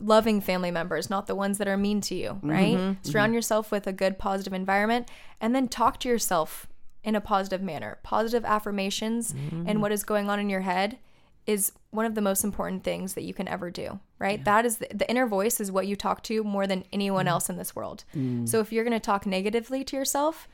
[0.00, 2.48] Loving family members, not the ones that are mean to you, mm-hmm.
[2.48, 2.76] right?
[2.76, 3.10] Mm-hmm.
[3.10, 5.08] Surround yourself with a good, positive environment
[5.40, 6.68] and then talk to yourself
[7.02, 7.98] in a positive manner.
[8.04, 9.64] Positive affirmations mm-hmm.
[9.66, 10.98] and what is going on in your head
[11.46, 14.44] is one of the most important things that you can ever do, right?
[14.44, 17.30] That is the, the inner voice is what you talk to more than anyone mm.
[17.30, 18.04] else in this world.
[18.16, 18.48] Mm.
[18.48, 20.48] So if you're going to talk negatively to yourself,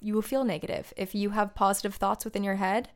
[0.00, 0.92] you will feel negative.
[0.96, 2.88] If you have positive thoughts within your head,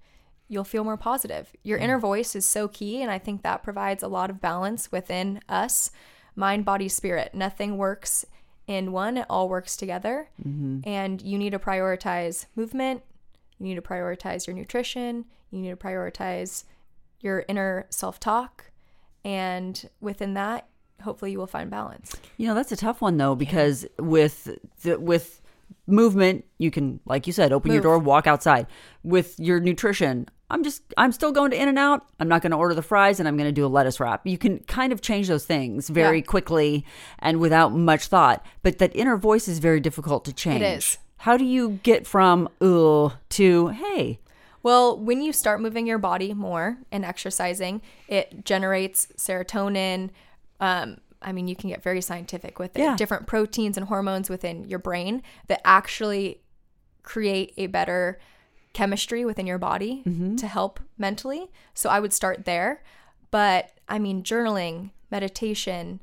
[0.48, 1.52] you'll feel more positive.
[1.62, 1.82] Your mm.
[1.82, 5.40] inner voice is so key, and I think that provides a lot of balance within
[5.48, 5.90] us
[6.34, 7.34] mind, body, spirit.
[7.34, 8.24] Nothing works
[8.66, 10.28] in one, it all works together.
[10.46, 10.88] Mm-hmm.
[10.88, 13.02] And you need to prioritize movement,
[13.58, 16.64] you need to prioritize your nutrition, you need to prioritize
[17.20, 18.70] your inner self talk.
[19.24, 20.68] And within that,
[21.02, 22.14] hopefully you will find balance.
[22.36, 24.48] You know, that's a tough one though because with
[24.82, 25.40] the, with
[25.86, 28.66] movement, you can like you said, open your door, walk outside.
[29.02, 32.06] With your nutrition, I'm just I'm still going to In and Out.
[32.20, 34.26] I'm not going to order the fries and I'm going to do a lettuce wrap.
[34.26, 36.24] You can kind of change those things very Yeah.
[36.24, 36.86] quickly
[37.18, 38.44] and without much thought.
[38.62, 40.62] But that inner voice is very difficult to change.
[40.62, 40.98] is.
[41.18, 44.20] How do you get from ugh to hey?
[44.62, 50.10] Well, when you start moving your body more and exercising, it generates serotonin.
[50.60, 52.82] Um, I mean, you can get very scientific with it.
[52.82, 52.96] Yeah.
[52.96, 56.40] Different proteins and hormones within your brain that actually
[57.02, 58.18] create a better
[58.72, 60.02] chemistry within your body
[60.36, 61.50] to help mentally.
[61.74, 62.82] So I would start there.
[63.30, 66.00] But I mean, journaling, meditation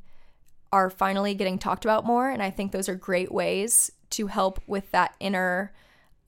[0.72, 2.30] are finally getting talked about more.
[2.30, 5.72] And I think those are great ways to help with that inner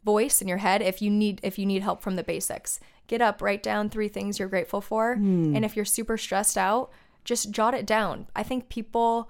[0.07, 2.79] voice in your head if you need if you need help from the basics.
[3.07, 5.15] Get up write down three things you're grateful for.
[5.15, 5.53] Hmm.
[5.55, 6.91] And if you're super stressed out
[7.27, 8.25] just jot it down.
[8.35, 9.29] I think people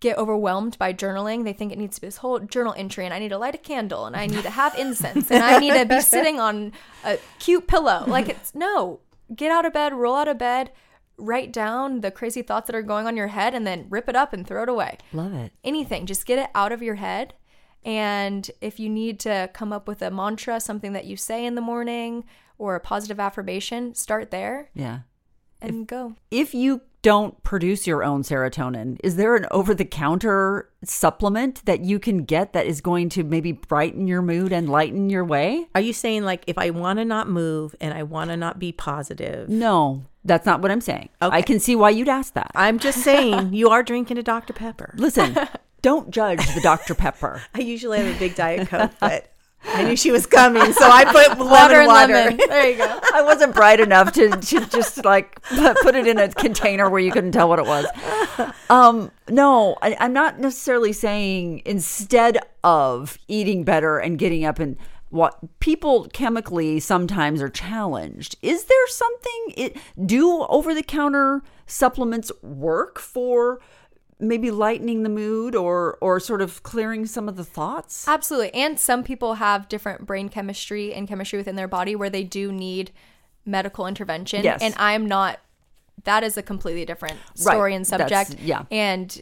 [0.00, 1.44] get overwhelmed by journaling.
[1.44, 3.54] They think it needs to be this whole journal entry and i need to light
[3.54, 6.72] a candle and i need to have incense and i need to be sitting on
[7.04, 8.04] a cute pillow.
[8.06, 9.00] Like it's no.
[9.34, 10.72] Get out of bed roll out of bed
[11.16, 14.08] write down the crazy thoughts that are going on in your head and then rip
[14.08, 14.98] it up and throw it away.
[15.12, 15.52] Love it.
[15.64, 16.06] anything.
[16.06, 17.34] Just get it out of your head
[17.84, 21.54] and if you need to come up with a mantra something that you say in
[21.54, 22.24] the morning
[22.58, 25.00] or a positive affirmation start there Yeah.
[25.60, 30.68] and go If you don't produce your own serotonin, is there an over the counter
[30.82, 35.08] supplement that you can get that is going to maybe brighten your mood and lighten
[35.08, 35.68] your way?
[35.76, 38.58] Are you saying like if I want to not move and I want to not
[38.58, 39.48] be positive?
[39.48, 41.08] No, that's not what I'm saying.
[41.20, 42.50] I can see why you'd ask that.
[42.56, 44.52] I'm just saying you are drinking a Dr.
[44.52, 44.92] Pepper.
[44.96, 45.36] Listen,
[45.82, 46.94] don't judge the Dr.
[46.96, 47.42] Pepper.
[47.54, 49.30] I usually have a big Diet Coke, but
[49.64, 52.12] I knew she was coming, so I put lemon water water.
[52.12, 56.18] lemon there you go I wasn't bright enough to, to just like put it in
[56.18, 57.86] a container where you couldn't tell what it was.
[58.70, 64.76] Um, no, I, I'm not necessarily saying instead of eating better and getting up and
[65.10, 68.36] what people chemically sometimes are challenged.
[68.42, 73.60] Is there something it do over the counter supplements work for
[74.20, 78.06] maybe lightening the mood or or sort of clearing some of the thoughts?
[78.08, 82.24] absolutely and some people have different brain chemistry and chemistry within their body where they
[82.24, 82.90] do need
[83.44, 84.60] medical intervention Yes.
[84.60, 85.38] and i'm not
[86.04, 87.38] that is a completely different Right.
[87.38, 88.64] story and That's- subject yeah.
[88.70, 89.20] and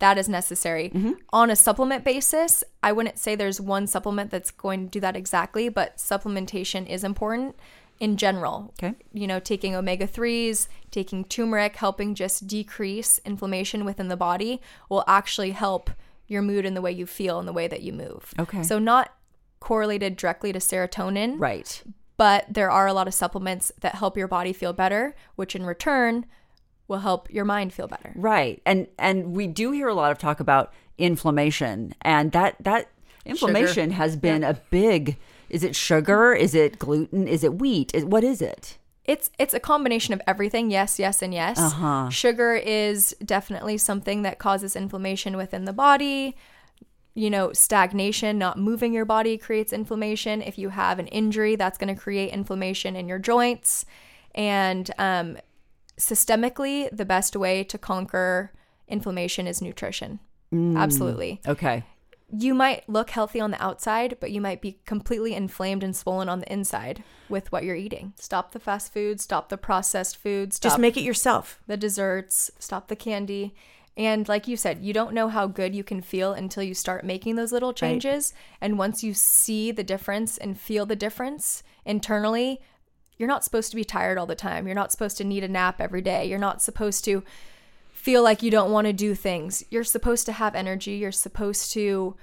[0.00, 1.12] that is necessary mm-hmm.
[1.32, 5.16] on a supplement basis i wouldn't say there's one supplement that's going to do that
[5.16, 7.56] exactly but supplementation is important
[8.00, 8.94] in general Okay.
[9.12, 15.50] you know taking omega-3s taking turmeric helping just decrease inflammation within the body will actually
[15.50, 15.90] help
[16.26, 18.62] your mood and the way you feel and the way that you move Okay.
[18.62, 19.14] so not
[19.60, 21.82] correlated directly to serotonin Right.
[22.16, 25.66] but there are a lot of supplements that help your body feel better which in
[25.66, 26.24] return
[26.86, 28.62] will help your mind feel better Right.
[28.64, 32.88] And and we do hear a lot of talk about inflammation and that that
[33.26, 35.16] inflammation has been a big
[35.50, 36.32] is it sugar?
[36.32, 37.26] Is it gluten?
[37.28, 37.94] Is it wheat?
[37.94, 38.78] Is, what is it?
[39.04, 40.70] It's it's a combination of everything.
[40.70, 41.58] Yes, yes, and yes.
[41.58, 42.10] Uh-huh.
[42.10, 46.36] Sugar is definitely something that causes inflammation within the body.
[47.14, 50.40] You know, stagnation, not moving your body creates inflammation.
[50.42, 53.86] If you have an injury, that's going to create inflammation in your joints.
[54.34, 55.38] And um,
[55.98, 58.52] systemically, the best way to conquer
[58.86, 60.20] inflammation is nutrition.
[60.52, 61.84] Absolutely Okay.
[62.30, 66.28] You might look healthy on the outside, but you might be completely inflamed and swollen
[66.28, 68.12] on the inside with what you're eating.
[68.16, 71.60] Stop the fast food, stop the processed foods, Just make it yourself.
[71.66, 73.54] the desserts, stop the candy.
[73.96, 77.04] And like you said, you don't know how good you can feel until you start
[77.04, 78.32] making those little changes.
[78.60, 82.60] And once you see the difference and feel the difference internally,
[83.16, 84.66] you're not supposed to be tired all the time.
[84.66, 86.26] You're not supposed to need a nap every day.
[86.26, 87.24] You're not supposed to
[87.98, 89.64] feel like you don't want to do things.
[89.70, 90.92] You're supposed to have energy.
[90.92, 92.14] You're supposed to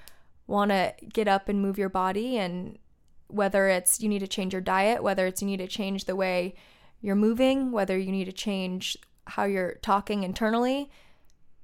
[0.48, 2.38] want to get up and move your body.
[2.38, 2.80] And
[3.28, 6.16] whether it's you need to change your diet, whether it's you need to change the
[6.16, 6.56] way
[7.02, 10.90] you're moving, whether you need to change how you're talking internally,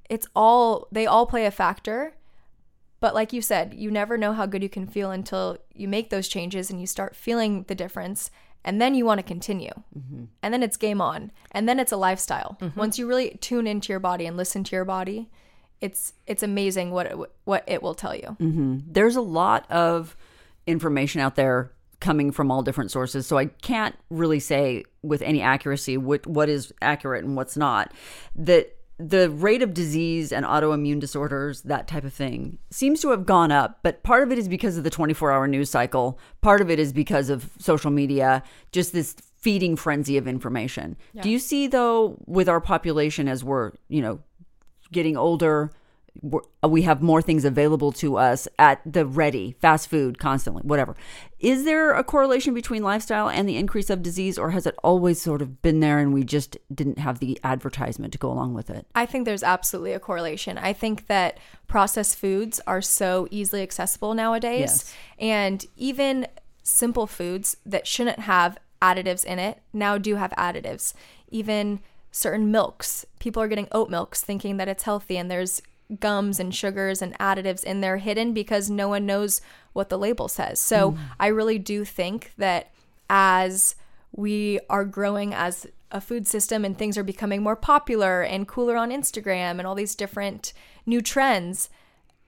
[0.10, 2.14] it's all, they all play a factor.
[3.00, 6.10] But like you said, you never know how good you can feel until you make
[6.10, 8.30] those changes and you start feeling the difference.
[8.64, 9.72] And then you want to continue.
[9.98, 10.26] Mm-hmm.
[10.42, 11.32] And then it's game on.
[11.52, 12.58] And then it's a lifestyle.
[12.62, 12.80] Mm-hmm.
[12.80, 15.30] Once you really tune into your body and listen to your body,
[15.80, 18.38] it's it's amazing what it, what it will tell you.
[18.40, 18.80] Mm-hmm.
[18.86, 20.16] There's a lot of
[20.68, 25.42] information out there coming from all different sources, so I can't really say with any
[25.42, 27.94] accuracy what what is accurate and what's not.
[28.36, 28.78] That
[29.10, 33.52] the rate of disease and autoimmune disorders, that type of thing, seems to have gone
[33.52, 36.20] up, but part of it is because of the 24 hour news cycle.
[36.42, 40.96] Part of it is because of social media, just this feeding frenzy of information.
[41.22, 44.20] Do you see, though, with our population as we're, you know,
[44.92, 45.72] getting older,
[46.64, 50.96] Uh, we have more things available to us at the ready, fast food, constantly, whatever.
[51.40, 55.22] Is there a correlation between lifestyle and the increase of disease, or has it always
[55.22, 58.70] sort of been there and we just didn't have the advertisement to go along with
[58.70, 58.86] it?
[58.94, 60.58] I think there's absolutely a correlation.
[60.58, 64.60] I think that processed foods are so easily accessible nowadays.
[64.60, 64.96] Yes.
[65.18, 66.28] And even
[66.62, 70.94] simple foods that shouldn't have additives in it now do have additives.
[71.30, 71.80] Even
[72.12, 75.62] certain milks, people are getting oat milks thinking that it's healthy, and there's
[76.00, 79.42] gums and sugars and additives in there hidden because no one knows
[79.74, 80.60] what the label says.
[80.60, 81.00] So hmm.
[81.20, 82.72] I really do think that
[83.10, 83.76] as
[84.14, 88.78] we are growing as a food system and things are becoming more popular and cooler
[88.78, 90.54] on Instagram and all these different
[90.86, 91.70] new trends,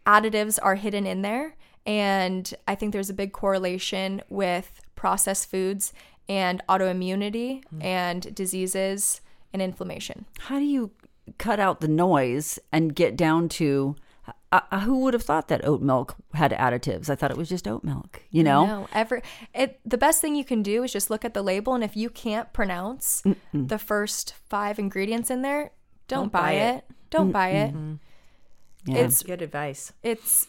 [0.05, 1.55] additives are hidden in there.
[1.85, 5.93] And I think there's a big correlation with processed foods
[6.29, 7.81] and autoimmunity hmm.
[7.81, 9.21] and diseases
[9.51, 10.25] and inflammation.
[10.39, 10.91] How do you
[11.37, 13.95] cut out the noise and get down to
[14.51, 17.09] uh, who would have thought that oat milk had additives?
[17.09, 18.65] I thought it was just oat milk, you know?
[18.65, 19.79] No, every it.
[19.83, 22.09] The best thing you can do is just look at the label, and if you
[22.09, 25.71] can't pronounce the first five ingredients in there,
[26.07, 26.75] don't, buy, buy it.
[26.75, 26.83] it.
[27.09, 27.73] Don't buy it.
[28.85, 28.97] Yeah.
[28.97, 29.93] It's Good advice.
[30.03, 30.47] it's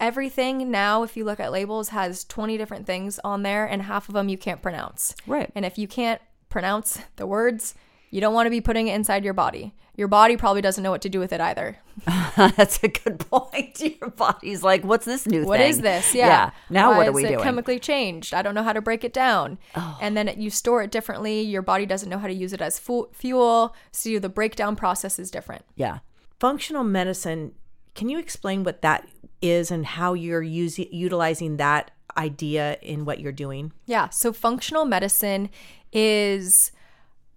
[0.00, 1.02] everything now.
[1.02, 4.28] If you look at labels, has twenty different things on there, and half of them
[4.28, 5.14] you can't pronounce.
[5.26, 5.50] Right.
[5.54, 7.74] And if you can't pronounce the words,
[8.14, 9.74] you don't want to be putting it inside your body.
[9.96, 11.78] Your body probably doesn't know what to do with it either.
[12.36, 13.80] That's a good point.
[14.00, 15.70] Your body's like, what's this new What thing?
[15.70, 16.14] is this?
[16.14, 16.50] Yeah.
[16.70, 17.40] Now Why what are we doing?
[17.40, 18.32] Chemically changed.
[18.34, 19.58] I don't know how to break it down.
[19.76, 19.98] Oh.
[20.00, 21.40] And then you store it differently.
[21.42, 23.74] Your body doesn't know how to use it as fu- fuel.
[23.90, 25.64] So the breakdown process is different.
[25.76, 25.98] yeah.
[26.40, 27.52] Functional medicine,
[27.94, 29.08] can you explain what that
[29.40, 33.72] is and how you're using utilizing that idea in what you're doing?
[33.86, 34.08] Yeah.
[34.10, 35.50] So functional medicine
[35.92, 36.72] is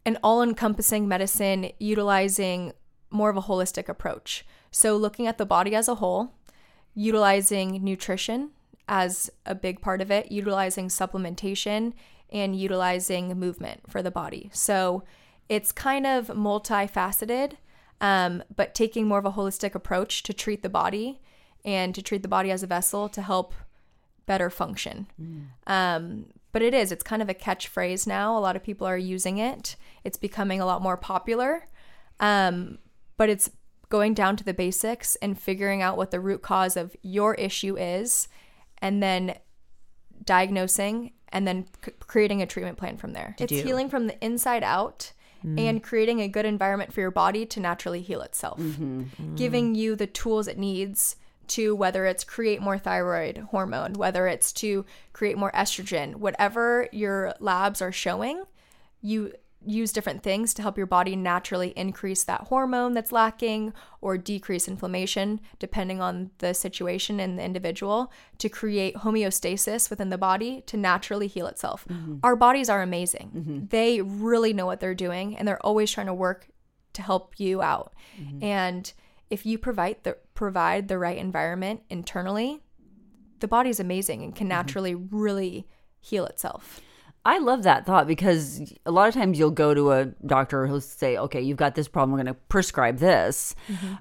[0.07, 2.71] an all encompassing medicine utilizing
[3.09, 4.45] more of a holistic approach.
[4.71, 6.33] So looking at the body as a whole,
[6.95, 8.51] utilizing nutrition
[8.87, 11.91] as a big part of it, utilizing supplementation,
[12.31, 14.49] and utilizing movement for the body.
[14.53, 15.03] So
[15.49, 17.53] it's kind of multifaceted,
[17.99, 21.19] um, but taking more of a holistic approach to treat the body
[21.65, 23.53] and to treat the body as a vessel to help
[24.25, 25.07] better function.
[25.67, 28.37] Um, but it is, it's kind of a catchphrase now.
[28.37, 31.65] A lot of people are using it, it's becoming a lot more popular.
[32.19, 32.79] Um,
[33.17, 33.49] but it's
[33.89, 37.77] going down to the basics and figuring out what the root cause of your issue
[37.77, 38.27] is,
[38.79, 39.35] and then
[40.23, 43.35] diagnosing and then c- creating a treatment plan from there.
[43.39, 43.63] It's do.
[43.63, 48.01] healing from the inside out and creating a good environment for your body to naturally
[48.01, 48.59] heal itself,
[49.35, 51.15] giving you the tools it needs
[51.49, 57.33] to whether it's create more thyroid hormone, whether it's to create more estrogen, whatever your
[57.39, 58.43] labs are showing,
[59.01, 59.33] you
[59.65, 64.67] use different things to help your body naturally increase that hormone that's lacking or decrease
[64.67, 70.77] inflammation depending on the situation and the individual to create homeostasis within the body to
[70.77, 71.85] naturally heal itself.
[71.89, 72.17] Mm-hmm.
[72.23, 73.31] Our bodies are amazing.
[73.35, 73.65] Mm-hmm.
[73.69, 76.47] They really know what they're doing and they're always trying to work
[76.93, 77.93] to help you out.
[78.19, 78.43] Mm-hmm.
[78.43, 78.93] And
[79.29, 82.61] if you provide the provide the right environment internally,
[83.39, 84.57] the body's amazing and can mm-hmm.
[84.57, 85.67] naturally really
[85.99, 86.81] heal itself.
[87.27, 90.79] I love that thought because a lot of times you'll go to a doctor who'll
[90.79, 93.53] say, okay, you've got this problem, we're going to prescribe this,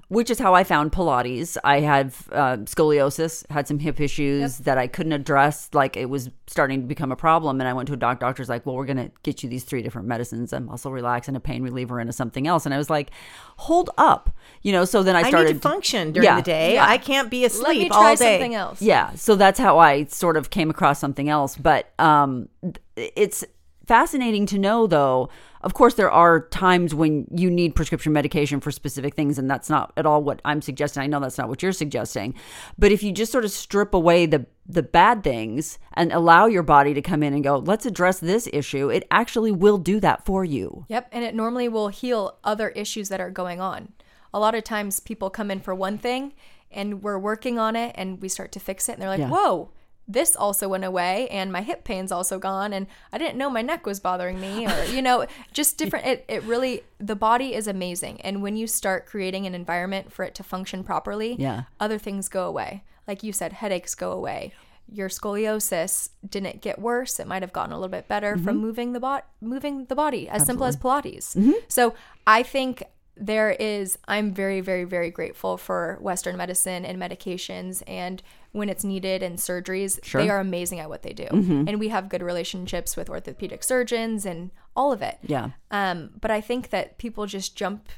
[0.07, 1.57] which is how I found Pilates.
[1.63, 5.69] I had uh, scoliosis, had some hip issues that I couldn't address.
[5.73, 7.59] Like it was starting to become a problem.
[7.59, 9.65] And I went to a doc, doctor's like, well, we're going to get you these
[9.65, 12.65] three different medicines a muscle relax and a pain reliever and a something else.
[12.65, 13.11] And I was like,
[13.57, 14.29] hold up.
[14.61, 16.37] You know, so then I I started need to function during Yeah.
[16.37, 16.75] the day.
[16.75, 16.85] Yeah.
[16.87, 18.35] I can't be Let me asleep try all day.
[18.35, 18.81] something else.
[18.81, 21.55] yeah, so that's how I sort of came across something else.
[21.57, 23.45] But um, th- it's
[23.85, 25.29] fascinating to know, though.
[25.61, 29.69] Of course, there are times when you need prescription medication for specific things, and that's
[29.69, 31.01] not at all what I'm suggesting.
[31.01, 32.35] I know that's not what you're suggesting.
[32.77, 36.63] But if you just sort of strip away the the bad things and allow your
[36.63, 40.25] body to come in and go, let's address this issue, it actually will do that
[40.25, 40.85] for you.
[40.89, 43.93] Yep, and it normally will heal other issues that are going on.
[44.33, 46.33] A lot of times people come in for one thing
[46.69, 49.29] and we're working on it and we start to fix it and they're like, Yeah.
[49.29, 49.71] "Whoa,
[50.07, 53.61] this also went away and my hip pain's also gone and I didn't know my
[53.61, 57.67] neck was bothering me or you know, just different it it really the body is
[57.67, 61.63] amazing and when you start creating an environment for it to function properly, Yeah.
[61.79, 62.83] other things go away.
[63.07, 64.53] Like you said, headaches go away.
[64.89, 67.19] Your scoliosis didn't get worse.
[67.19, 68.57] It might have gotten a little bit better from mm-hmm.
[68.59, 71.35] moving the bot moving the body, as simple as Pilates.
[71.35, 71.51] Mm-hmm.
[71.67, 71.93] So
[72.25, 72.83] I think
[73.19, 78.83] there is I'm very, very, very grateful for Western medicine and medications and when it's
[78.83, 81.27] needed and surgeries, they are amazing at what they do.
[81.31, 85.17] And we have good relationships with orthopedic surgeons and all of it.
[85.21, 85.49] Yeah.
[85.69, 87.89] Um, but I think that people just jump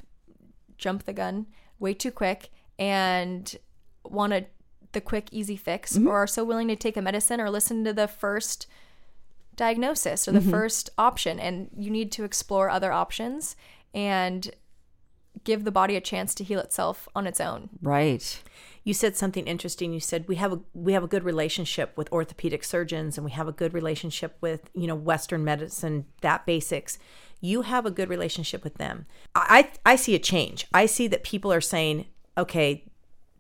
[0.77, 1.45] jump the gun
[1.79, 3.55] way too quick and
[4.03, 4.45] want a,
[4.93, 6.07] the quick, easy fix, Mm-hmm.
[6.07, 8.67] or are so willing to take a medicine or listen to the first
[9.55, 10.49] diagnosis or the Mm-hmm.
[10.51, 11.39] first option.
[11.39, 13.55] And you need to explore other options
[13.93, 14.49] and
[15.43, 17.69] give the body a chance to heal itself on its own.
[17.81, 18.41] Right.
[18.83, 19.93] You said something interesting.
[19.93, 23.31] You said we have a we have a good relationship with orthopedic surgeons and we
[23.31, 26.97] have a good relationship with, you know, western medicine, that basics.
[27.41, 29.05] You have a good relationship with them.
[29.35, 30.65] I I see a change.
[30.73, 32.05] I see that people are saying,
[32.37, 32.85] "Okay,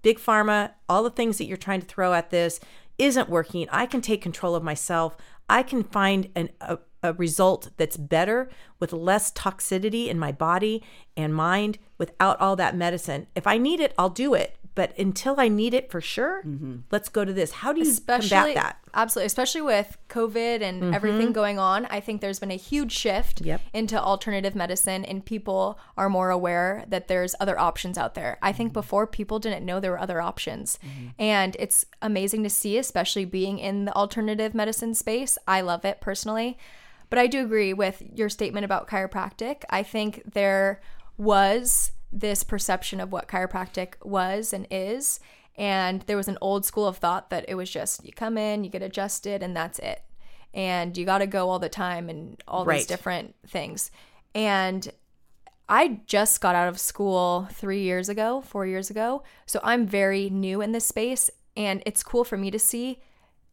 [0.01, 2.59] big pharma, all the things that you're trying to throw at this
[2.97, 3.67] isn't working.
[3.71, 5.17] I can take control of myself.
[5.49, 10.83] I can find an, a, a result that's better with less toxicity in my body
[11.17, 13.27] and mind without all that medicine.
[13.35, 14.55] If I need it, I'll do it.
[14.75, 16.41] But until I need it for sure,
[16.89, 17.51] let's go to this.
[17.51, 18.75] How do you especially combat that?
[18.85, 18.89] Mm-hmm.
[19.01, 23.41] absolutely especially with covid and everything going on i think there's been a huge shift
[23.41, 23.61] Yep.
[23.73, 28.49] into alternative medicine and people are more aware that there's other options out there i
[28.49, 28.57] Mm-hmm.
[28.57, 30.79] think before people didn't know there were other options
[31.19, 35.99] and it's amazing to see especially being in the alternative medicine space i love it
[36.01, 36.57] personally
[37.09, 40.81] but i do agree with your statement about chiropractic i think there
[41.17, 45.19] was this perception of what chiropractic was and is
[45.59, 48.63] and there was an old school of thought that it was just you come in,
[48.63, 50.01] you get adjusted, and that's it.
[50.53, 52.77] And you got to go all the time and all Right.
[52.77, 53.91] these different things.
[54.33, 54.89] And
[55.67, 59.21] I just got out of school three years ago, four years ago.
[59.45, 61.29] So I'm very new in this space.
[61.57, 62.99] And it's cool for me to see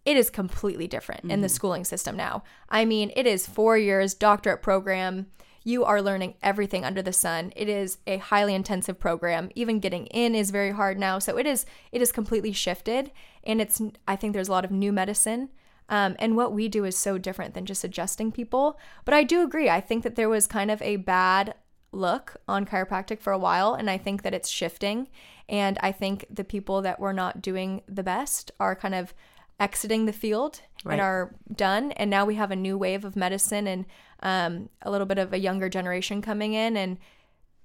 [0.06, 2.44] it is completely different in the schooling system now.
[2.70, 5.26] I mean, it is four years, doctorate program.
[5.64, 7.52] You are learning everything under the sun.
[7.56, 9.50] It is a highly intensive program.
[9.56, 11.18] Even getting in is very hard now.
[11.18, 13.10] So it is it is completely shifted,
[13.42, 15.48] and it's I think there's a lot of new medicine.
[15.88, 18.78] Um, and what we do is so different than just adjusting people.
[19.04, 19.68] But I do agree.
[19.68, 21.54] I think that there was kind of a bad
[21.90, 25.08] look on chiropractic for a while, and I think that it's shifting.
[25.48, 29.14] And I think the people that were not doing the best are kind of
[29.58, 30.92] exiting the field Right.
[30.94, 31.90] and are done.
[31.92, 33.86] And now we have a new wave of medicine and
[34.20, 36.98] um, a little bit of a younger generation coming in, and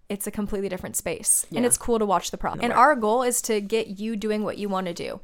[0.10, 1.46] it's a completely different space.
[1.56, 2.64] And it's cool to watch the process.
[2.64, 5.22] And our goal is to get you doing what you want to do.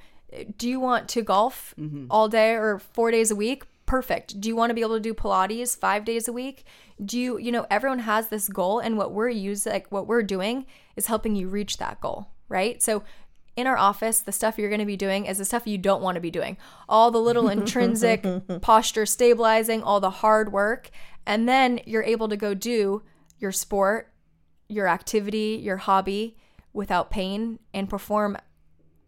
[0.57, 1.73] Do you want to golf
[2.09, 3.63] all day or four days a week?
[3.87, 4.39] Perfect.
[4.39, 6.65] Do you want to be able to do Pilates five days a week?
[7.03, 10.23] Do you, you know, everyone has this goal, and what we're using, like what we're
[10.23, 10.65] doing,
[10.95, 12.81] is helping you reach that goal, right?
[12.83, 13.03] So
[13.57, 16.01] in our office, the stuff you're going to be doing is the stuff you don't
[16.01, 16.57] want to be doing.
[16.87, 18.25] All the little intrinsic
[18.61, 20.91] posture stabilizing, all the hard work.
[21.25, 23.01] And then you're able to go do
[23.39, 24.13] your sport,
[24.69, 26.37] your activity, your hobby
[26.71, 28.37] without pain and perform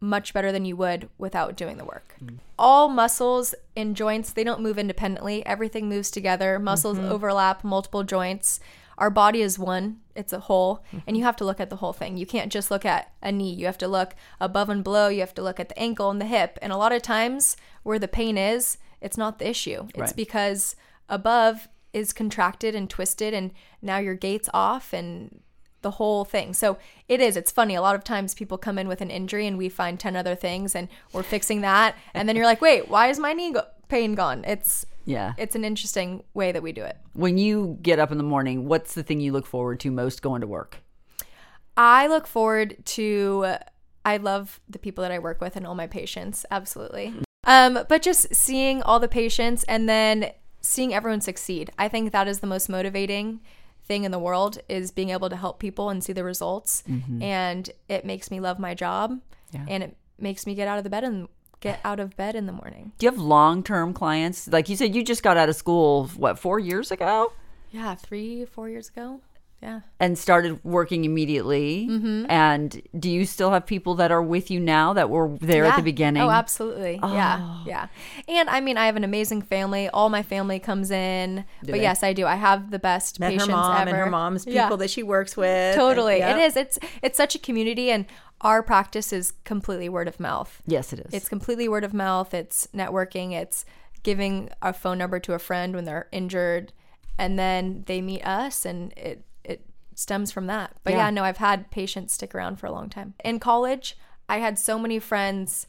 [0.01, 2.15] much better than you would without doing the work.
[2.23, 2.37] Mm-hmm.
[2.57, 5.45] All muscles and joints, they don't move independently.
[5.45, 6.57] Everything moves together.
[6.57, 7.11] Muscles mm-hmm.
[7.11, 8.59] overlap multiple joints.
[8.99, 11.93] Our body is one, it's a whole, and you have to look at the whole
[11.93, 12.17] thing.
[12.17, 13.53] You can't just look at a knee.
[13.53, 15.07] You have to look above and below.
[15.07, 16.59] You have to look at the ankle and the hip.
[16.61, 19.87] And a lot of times where the pain is, it's not the issue.
[19.89, 20.15] It's Right.
[20.15, 20.75] because
[21.07, 25.41] above is contracted and twisted and now your gait's off and
[25.81, 26.53] the whole thing.
[26.53, 26.77] So
[27.07, 27.37] it is.
[27.37, 27.73] It's funny.
[27.75, 30.35] A lot of times people come in with an injury and we find 10 other
[30.35, 31.95] things and we're fixing that.
[32.13, 34.43] And then you're like, wait, why is my knee go- pain gone?
[34.45, 35.33] It's, Yeah.
[35.37, 36.97] it's an interesting way that we do it.
[37.13, 40.21] When you get up in the morning, what's the thing you look forward to most
[40.21, 40.77] going to work?
[41.77, 43.55] I look forward to,
[44.05, 46.45] I love the people that I work with and all my patients.
[46.51, 47.13] Absolutely.
[47.45, 50.31] Um, but just seeing all the patients and then
[50.61, 51.71] seeing everyone succeed.
[51.79, 53.39] I think that is the most motivating
[53.85, 56.83] thing in the world is being able to help people and see the results.
[57.21, 59.19] And it makes me love my job
[59.51, 59.65] Yeah.
[59.67, 61.27] and it makes me get out of the bed and
[61.59, 62.91] get out of bed in the morning.
[62.97, 64.47] Do you have long term clients?
[64.47, 67.33] Like you said, you just got out of school, what, four years ago?
[67.71, 69.21] Yeah, three, four years ago.
[69.61, 69.81] Yeah.
[69.99, 71.85] And started working immediately.
[71.89, 72.31] Mm-hmm.
[72.31, 75.75] And do you still have people that are with you now that were there at
[75.75, 76.23] the beginning?
[76.23, 76.97] Oh, absolutely.
[77.03, 77.63] Yeah.
[77.65, 77.87] Yeah.
[78.29, 79.89] And I mean, I have an amazing family.
[79.89, 81.43] All my family comes in.
[81.61, 81.81] but they?
[81.81, 82.25] yes, I do.
[82.25, 83.89] I have the best Met her patients mom ever.
[83.89, 84.75] and her mom's people Yeah.
[84.77, 85.75] that she works with.
[85.75, 86.21] Totally.
[86.21, 86.47] And- yep.
[86.51, 86.55] is.
[86.55, 88.05] It's it's such a community and
[88.41, 90.61] our practice is completely word of mouth.
[90.65, 91.13] Yes, it is.
[91.13, 92.33] It's completely word of mouth.
[92.33, 93.33] It's networking.
[93.33, 93.65] It's
[94.03, 96.71] giving a phone number to a friend when they're injured
[97.17, 99.65] and then they meet us and it it
[99.95, 100.71] stems from that.
[100.83, 100.99] But Yeah.
[101.05, 103.13] yeah, no, I've had patients stick around for a long time.
[103.25, 103.97] In college,
[104.29, 105.67] I had so many friends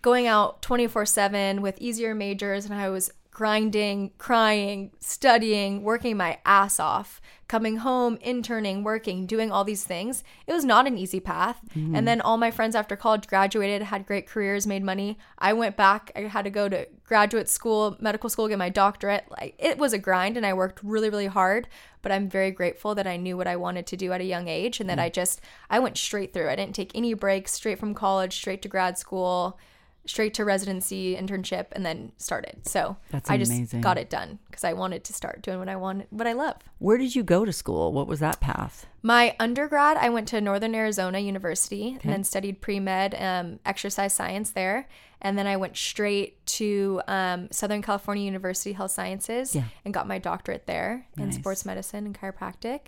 [0.00, 6.80] going out 24/7 with easier majors and I was grinding, crying, studying, working my ass
[6.80, 10.24] off, coming home, interning, working, doing all these things.
[10.48, 11.60] It was not an easy path.
[11.76, 11.96] Mm.
[11.96, 15.18] And then all my friends after college graduated, had great careers, made money.
[15.38, 19.26] I went back, I had to go to graduate school, medical school, get my doctorate.
[19.30, 21.68] Like it was a grind and I worked really, really hard.
[22.02, 24.48] But I'm very grateful that I knew what I wanted to do at a young
[24.48, 25.02] age and that mm.
[25.02, 26.48] I just I went straight through.
[26.48, 29.60] I didn't take any breaks, straight from college, straight to grad school
[30.06, 33.82] straight to residency internship and then started so That's i just amazing.
[33.82, 36.56] got it done because i wanted to start doing what i wanted what i love
[36.78, 37.92] Where did you go to school?
[37.92, 38.86] What was that path?
[39.02, 44.50] my undergrad i went to northern arizona university and then studied pre-med um, exercise science
[44.50, 44.88] there
[45.20, 49.64] and then i went straight to um, southern california university health sciences Yeah.
[49.84, 52.80] and got my doctorate there in sports medicine and chiropractic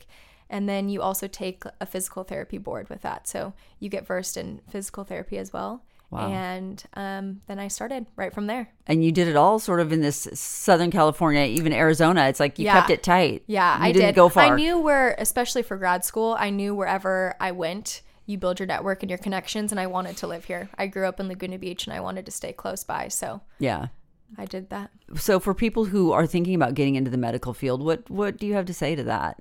[0.49, 4.37] and then you also take a physical therapy board with that so you get versed
[4.37, 6.29] in physical therapy as well Wow.
[6.33, 9.93] and um, then i started right from there And you did it all sort of
[9.93, 12.27] in this Southern California, even Arizona.
[12.29, 12.81] It's like you Yeah.
[12.81, 13.45] kept it tight.
[13.47, 14.15] Yeah, you I didn't did.
[14.17, 14.53] go far.
[14.53, 18.67] I knew where, especially for grad school, I knew wherever I went, you build your
[18.67, 20.69] network and your connections, and I wanted to live here.
[20.77, 23.89] I grew up in Laguna Beach, and I wanted to stay close by, so Yeah.
[24.37, 24.91] I did that.
[25.17, 28.47] So for people who are thinking about getting into the medical field, what what do
[28.49, 29.37] you have to say to that?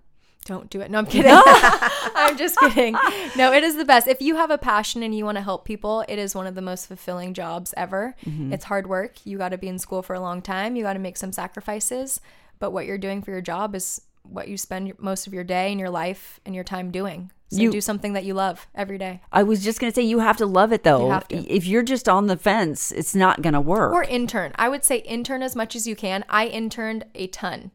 [0.49, 0.89] Don't do it.
[0.89, 1.31] No, I'm kidding.
[1.31, 2.93] I'm just kidding.
[3.37, 4.07] No, it is the best.
[4.07, 6.55] If you have a passion and you want to help people, it is one of
[6.55, 8.15] the most fulfilling jobs ever.
[8.25, 8.51] Mm-hmm.
[8.51, 9.23] It's hard work.
[9.27, 10.75] You got to be in school for a long time.
[10.75, 12.19] You got to make some sacrifices,
[12.57, 15.69] but what you're doing for your job is what you spend most of your day
[15.69, 17.31] and your life and your time doing.
[17.51, 19.21] So You- do something that you love every day.
[19.31, 21.21] I was just going to say you have to love it though.
[21.29, 21.45] You.
[21.47, 23.91] If you're just on the fence, it's not going to work.
[23.93, 24.51] Or intern.
[24.55, 26.25] I would say intern as much as you can.
[26.27, 27.69] I interned a ton.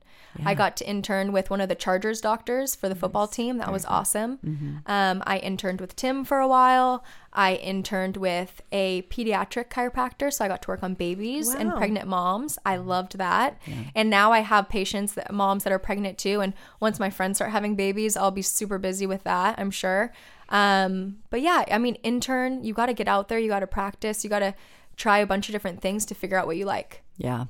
[0.45, 3.59] I got to intern with one of the Chargers doctors for the football team.
[3.59, 4.39] That was awesome.
[4.39, 4.76] Mm-hmm.
[4.87, 7.05] Um, I interned with Tim for a while.
[7.32, 12.07] I interned with a pediatric chiropractor, so I got to work on babies and pregnant
[12.09, 12.59] moms.
[12.64, 13.61] I loved that.
[13.95, 16.41] And now I have patients that moms that are pregnant too.
[16.41, 19.57] And once my friends start having babies, I'll be super busy with that.
[19.59, 20.12] I'm sure.
[20.49, 22.62] Um, but yeah, I mean, intern.
[22.62, 23.39] You got to get out there.
[23.39, 24.22] You got to practice.
[24.22, 24.55] You got to
[24.97, 27.03] try a bunch of different things to figure out what you like.
[27.16, 27.47] Yeah.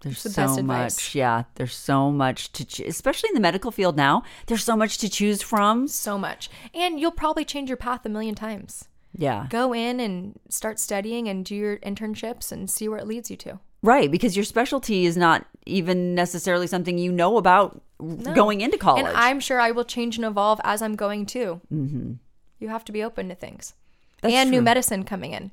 [0.00, 1.14] There's the so much.
[1.14, 1.44] Yeah.
[1.56, 4.22] There's so much to, especially in the medical field now.
[4.46, 5.88] There's so much to choose from.
[5.88, 6.50] So much.
[6.74, 8.88] And you'll probably change your path a million times.
[9.14, 9.46] Yeah.
[9.50, 13.36] Go in and start studying and do your internships and see where it leads you
[13.38, 13.58] to.
[13.82, 14.10] Right.
[14.10, 19.04] Because your specialty is not even necessarily something you know about going into college.
[19.04, 21.60] And I'm sure I will change and evolve as I'm going too.
[21.72, 22.12] Mm-hmm.
[22.58, 23.74] You have to be open to things.
[24.22, 25.50] That's and new medicine coming in.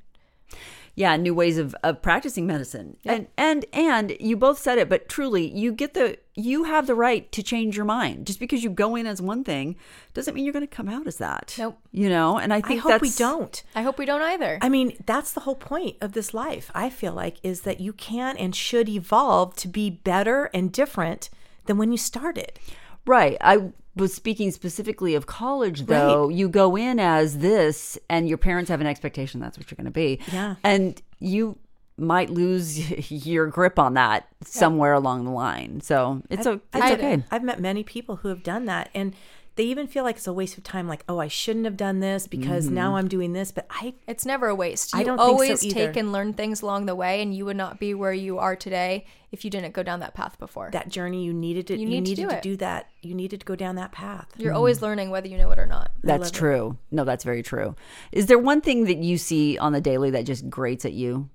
[0.98, 5.08] Yeah new ways of, of practicing medicine and and and you both said it but
[5.08, 8.70] truly you get the you have the right to change your mind just because you
[8.70, 9.76] go in as one thing
[10.14, 11.80] doesn't mean you're going to come out as that Nope.
[11.91, 13.64] you know and i think I think hope we don't.
[13.76, 14.58] I hope we don't either.
[14.62, 17.93] I mean, that's the whole point of this life, I feel like, is that you
[17.93, 21.30] can and should evolve to be better and different
[21.66, 22.60] than when you started.
[23.06, 28.38] right i was speaking specifically of college though you go in as this and your
[28.38, 30.20] parents have an expectation that's what you're going to be.
[30.32, 30.56] Yeah.
[30.64, 31.58] and you
[31.98, 35.82] might lose your grip on that somewhere along the line.
[35.82, 37.24] So it's, o- it's I- okay.
[37.32, 38.89] I've met many people who have done that.
[38.93, 39.16] And
[39.58, 41.99] they even feel like it's a waste of time like, "Oh, I shouldn't have done
[41.99, 42.76] this because Mm-hmm.
[42.76, 44.93] now I'm doing this." But I It's never a waste.
[44.93, 47.43] You I don't think so always take and learn things along the way, and you
[47.45, 50.70] would not be where you are today if you didn't go down that path before.
[50.72, 52.88] that journey you needed to you, need to needed do to do that.
[53.01, 54.28] You needed to go down that path.
[54.38, 55.91] You're always learning whether you know it or not.
[56.03, 56.34] That's love it.
[56.34, 56.78] true.
[56.91, 57.76] No, that's very true.
[58.14, 61.30] Is there one thing that you see on the daily that just grates at you?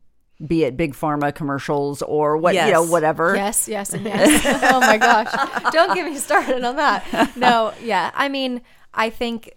[0.44, 3.36] Be it big pharma commercials or what, you know, whatever.
[3.36, 4.42] Yes, yes, and yes.
[4.72, 5.30] oh my gosh.
[5.72, 7.36] Don't get me started on that.
[7.36, 8.10] No, yeah.
[8.14, 8.62] I mean,
[8.92, 9.54] I think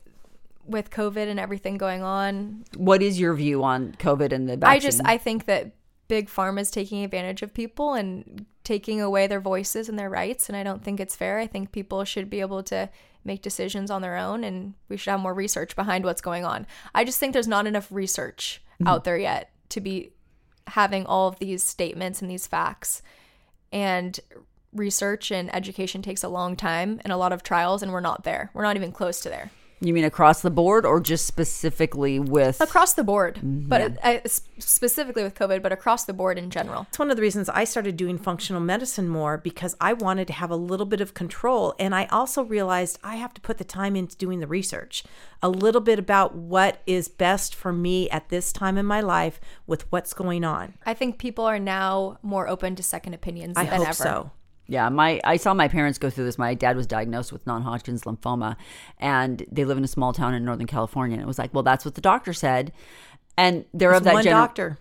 [0.68, 4.76] with COVID and everything going on, What is your view on COVID and the vaccine?
[4.76, 5.76] I just I think that
[6.08, 10.50] big pharma is taking advantage of people and taking away their voices and their rights
[10.50, 11.40] and I don't think it's fair.
[11.40, 12.90] I think people should be able to
[13.24, 16.68] make decisions on their own and we should have more research behind what's going on.
[16.94, 18.88] I just think there's not enough research mm-hmm.
[18.88, 20.12] out there yet to be
[20.68, 23.02] having all of these statements and these facts.
[23.72, 24.20] And
[24.74, 28.24] research and education takes a long time and a lot of trials and we're not
[28.24, 28.52] there.
[28.54, 29.52] We're not even close to there.
[29.88, 34.20] You mean across the board or just specifically with Across the board, but uh,
[34.60, 36.86] specifically with COVID, but across the board in general.
[36.90, 40.34] It's one of the reasons I started doing functional medicine more because I wanted to
[40.34, 41.76] have a little bit of control.
[41.80, 45.04] And I also realized I have to put the time into doing the research,
[45.42, 49.40] a little bit about what is best for me at this time in my life
[49.68, 50.74] with what's going on.
[50.86, 53.94] I think people are now more open to second opinions I than hope ever.
[53.94, 54.32] so.
[54.68, 56.38] Yeah, my I saw my parents go through this.
[56.38, 58.56] My dad was diagnosed with non-Hodgkin's lymphoma,
[59.00, 61.16] and they live in a small town in Northern California.
[61.16, 62.72] And it was like, well, that's what the doctor said,
[63.38, 64.80] and they're of that one gener- doctor.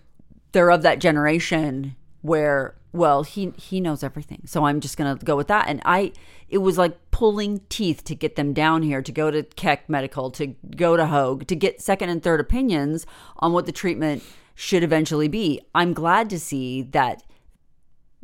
[0.53, 4.43] they're of that generation where well, he he knows everything.
[4.45, 5.67] So I'm just going to go with that.
[5.67, 6.13] And I
[6.49, 10.31] it was like pulling teeth to get them down here to go to Keck Medical,
[10.31, 13.05] to go to Hoag, to get second and third opinions
[13.37, 14.23] on what the treatment
[14.55, 15.61] should eventually be.
[15.75, 17.23] I'm glad to see that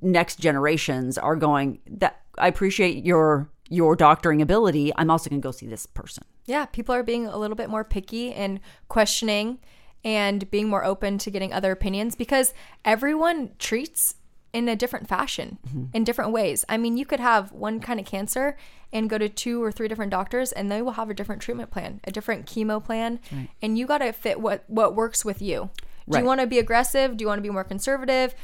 [0.01, 4.91] next generations are going that I appreciate your your doctoring ability.
[4.97, 6.25] I'm also going to go see this person.
[6.45, 9.59] Yeah, people are being a little bit more picky and questioning
[10.03, 14.15] and being more open to getting other opinions because everyone treats
[14.51, 15.85] in a different fashion, mm-hmm.
[15.93, 16.65] in different ways.
[16.67, 18.57] I mean, you could have one kind of cancer
[18.91, 21.71] and go to two or three different doctors and they will have a different treatment
[21.71, 23.19] plan, a different chemo plan,
[23.61, 25.69] and you got to fit what what works with you.
[26.09, 26.19] Do Right.
[26.21, 27.15] you want to be aggressive?
[27.15, 28.35] Do you want to be more conservative?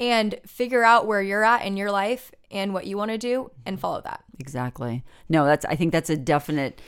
[0.00, 3.50] And figure out where you're at in your life and what you want to do
[3.66, 4.24] and follow that.
[4.38, 5.04] Exactly.
[5.28, 6.80] No, that's I think that's a definite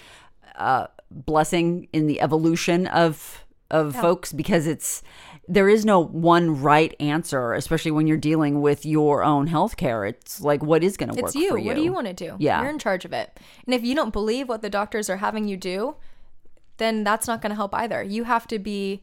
[0.56, 5.02] uh, blessing in the evolution of of folks because it's
[5.48, 10.04] there is no one right answer, especially when you're dealing with your own health care.
[10.04, 11.50] It's like what is going to work It's you.
[11.50, 11.66] for you.
[11.66, 12.36] What do you want to do?
[12.38, 12.60] Yeah.
[12.60, 13.38] You're in charge of it.
[13.66, 15.96] And if you don't believe what the doctors are having you do,
[16.76, 18.02] then that's not going to help either.
[18.02, 19.02] You have to be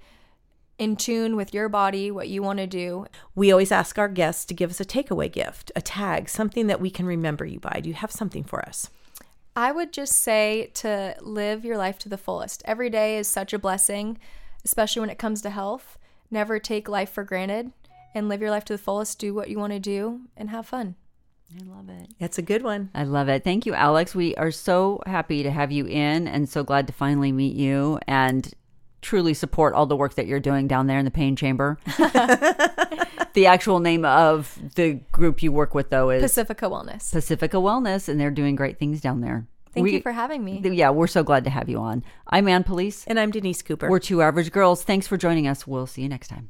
[0.80, 3.06] in tune with your body, what you want to do.
[3.36, 6.82] We always ask our guests to give us a takeaway gift, a tag, something that
[6.82, 7.82] we can remember you by.
[7.84, 8.90] Do you have something for us?
[9.56, 12.64] I would just say to live your life to the fullest.
[12.66, 14.18] Every day is such a blessing,
[14.64, 15.98] especially when it comes to health.
[16.32, 17.74] Never take life for granted
[18.16, 19.20] and live your life to the fullest.
[19.20, 20.96] Do what you want to do and have fun.
[21.60, 22.14] I love it.
[22.20, 22.92] That's a good one.
[22.94, 23.44] I love it.
[23.44, 24.14] Thank you, Alex.
[24.14, 28.00] We are so happy to have you in and so glad to finally meet you
[28.08, 28.54] and
[29.02, 31.78] truly support all the work that you're doing down there in the pain chamber.
[33.34, 37.12] the actual name of the group you work with, though, is Pacifica Wellness.
[37.12, 39.48] Pacifica Wellness, and they're doing great things down there.
[39.74, 40.62] Thank We- you for having me.
[40.64, 42.04] Yeah, we're so glad to have you on.
[42.28, 43.06] I'm Ann Police.
[43.06, 43.90] And I'm Denise Cooper.
[43.90, 44.84] We're two average girls.
[44.84, 45.68] Thanks for joining us.
[45.68, 46.50] We'll see you next time.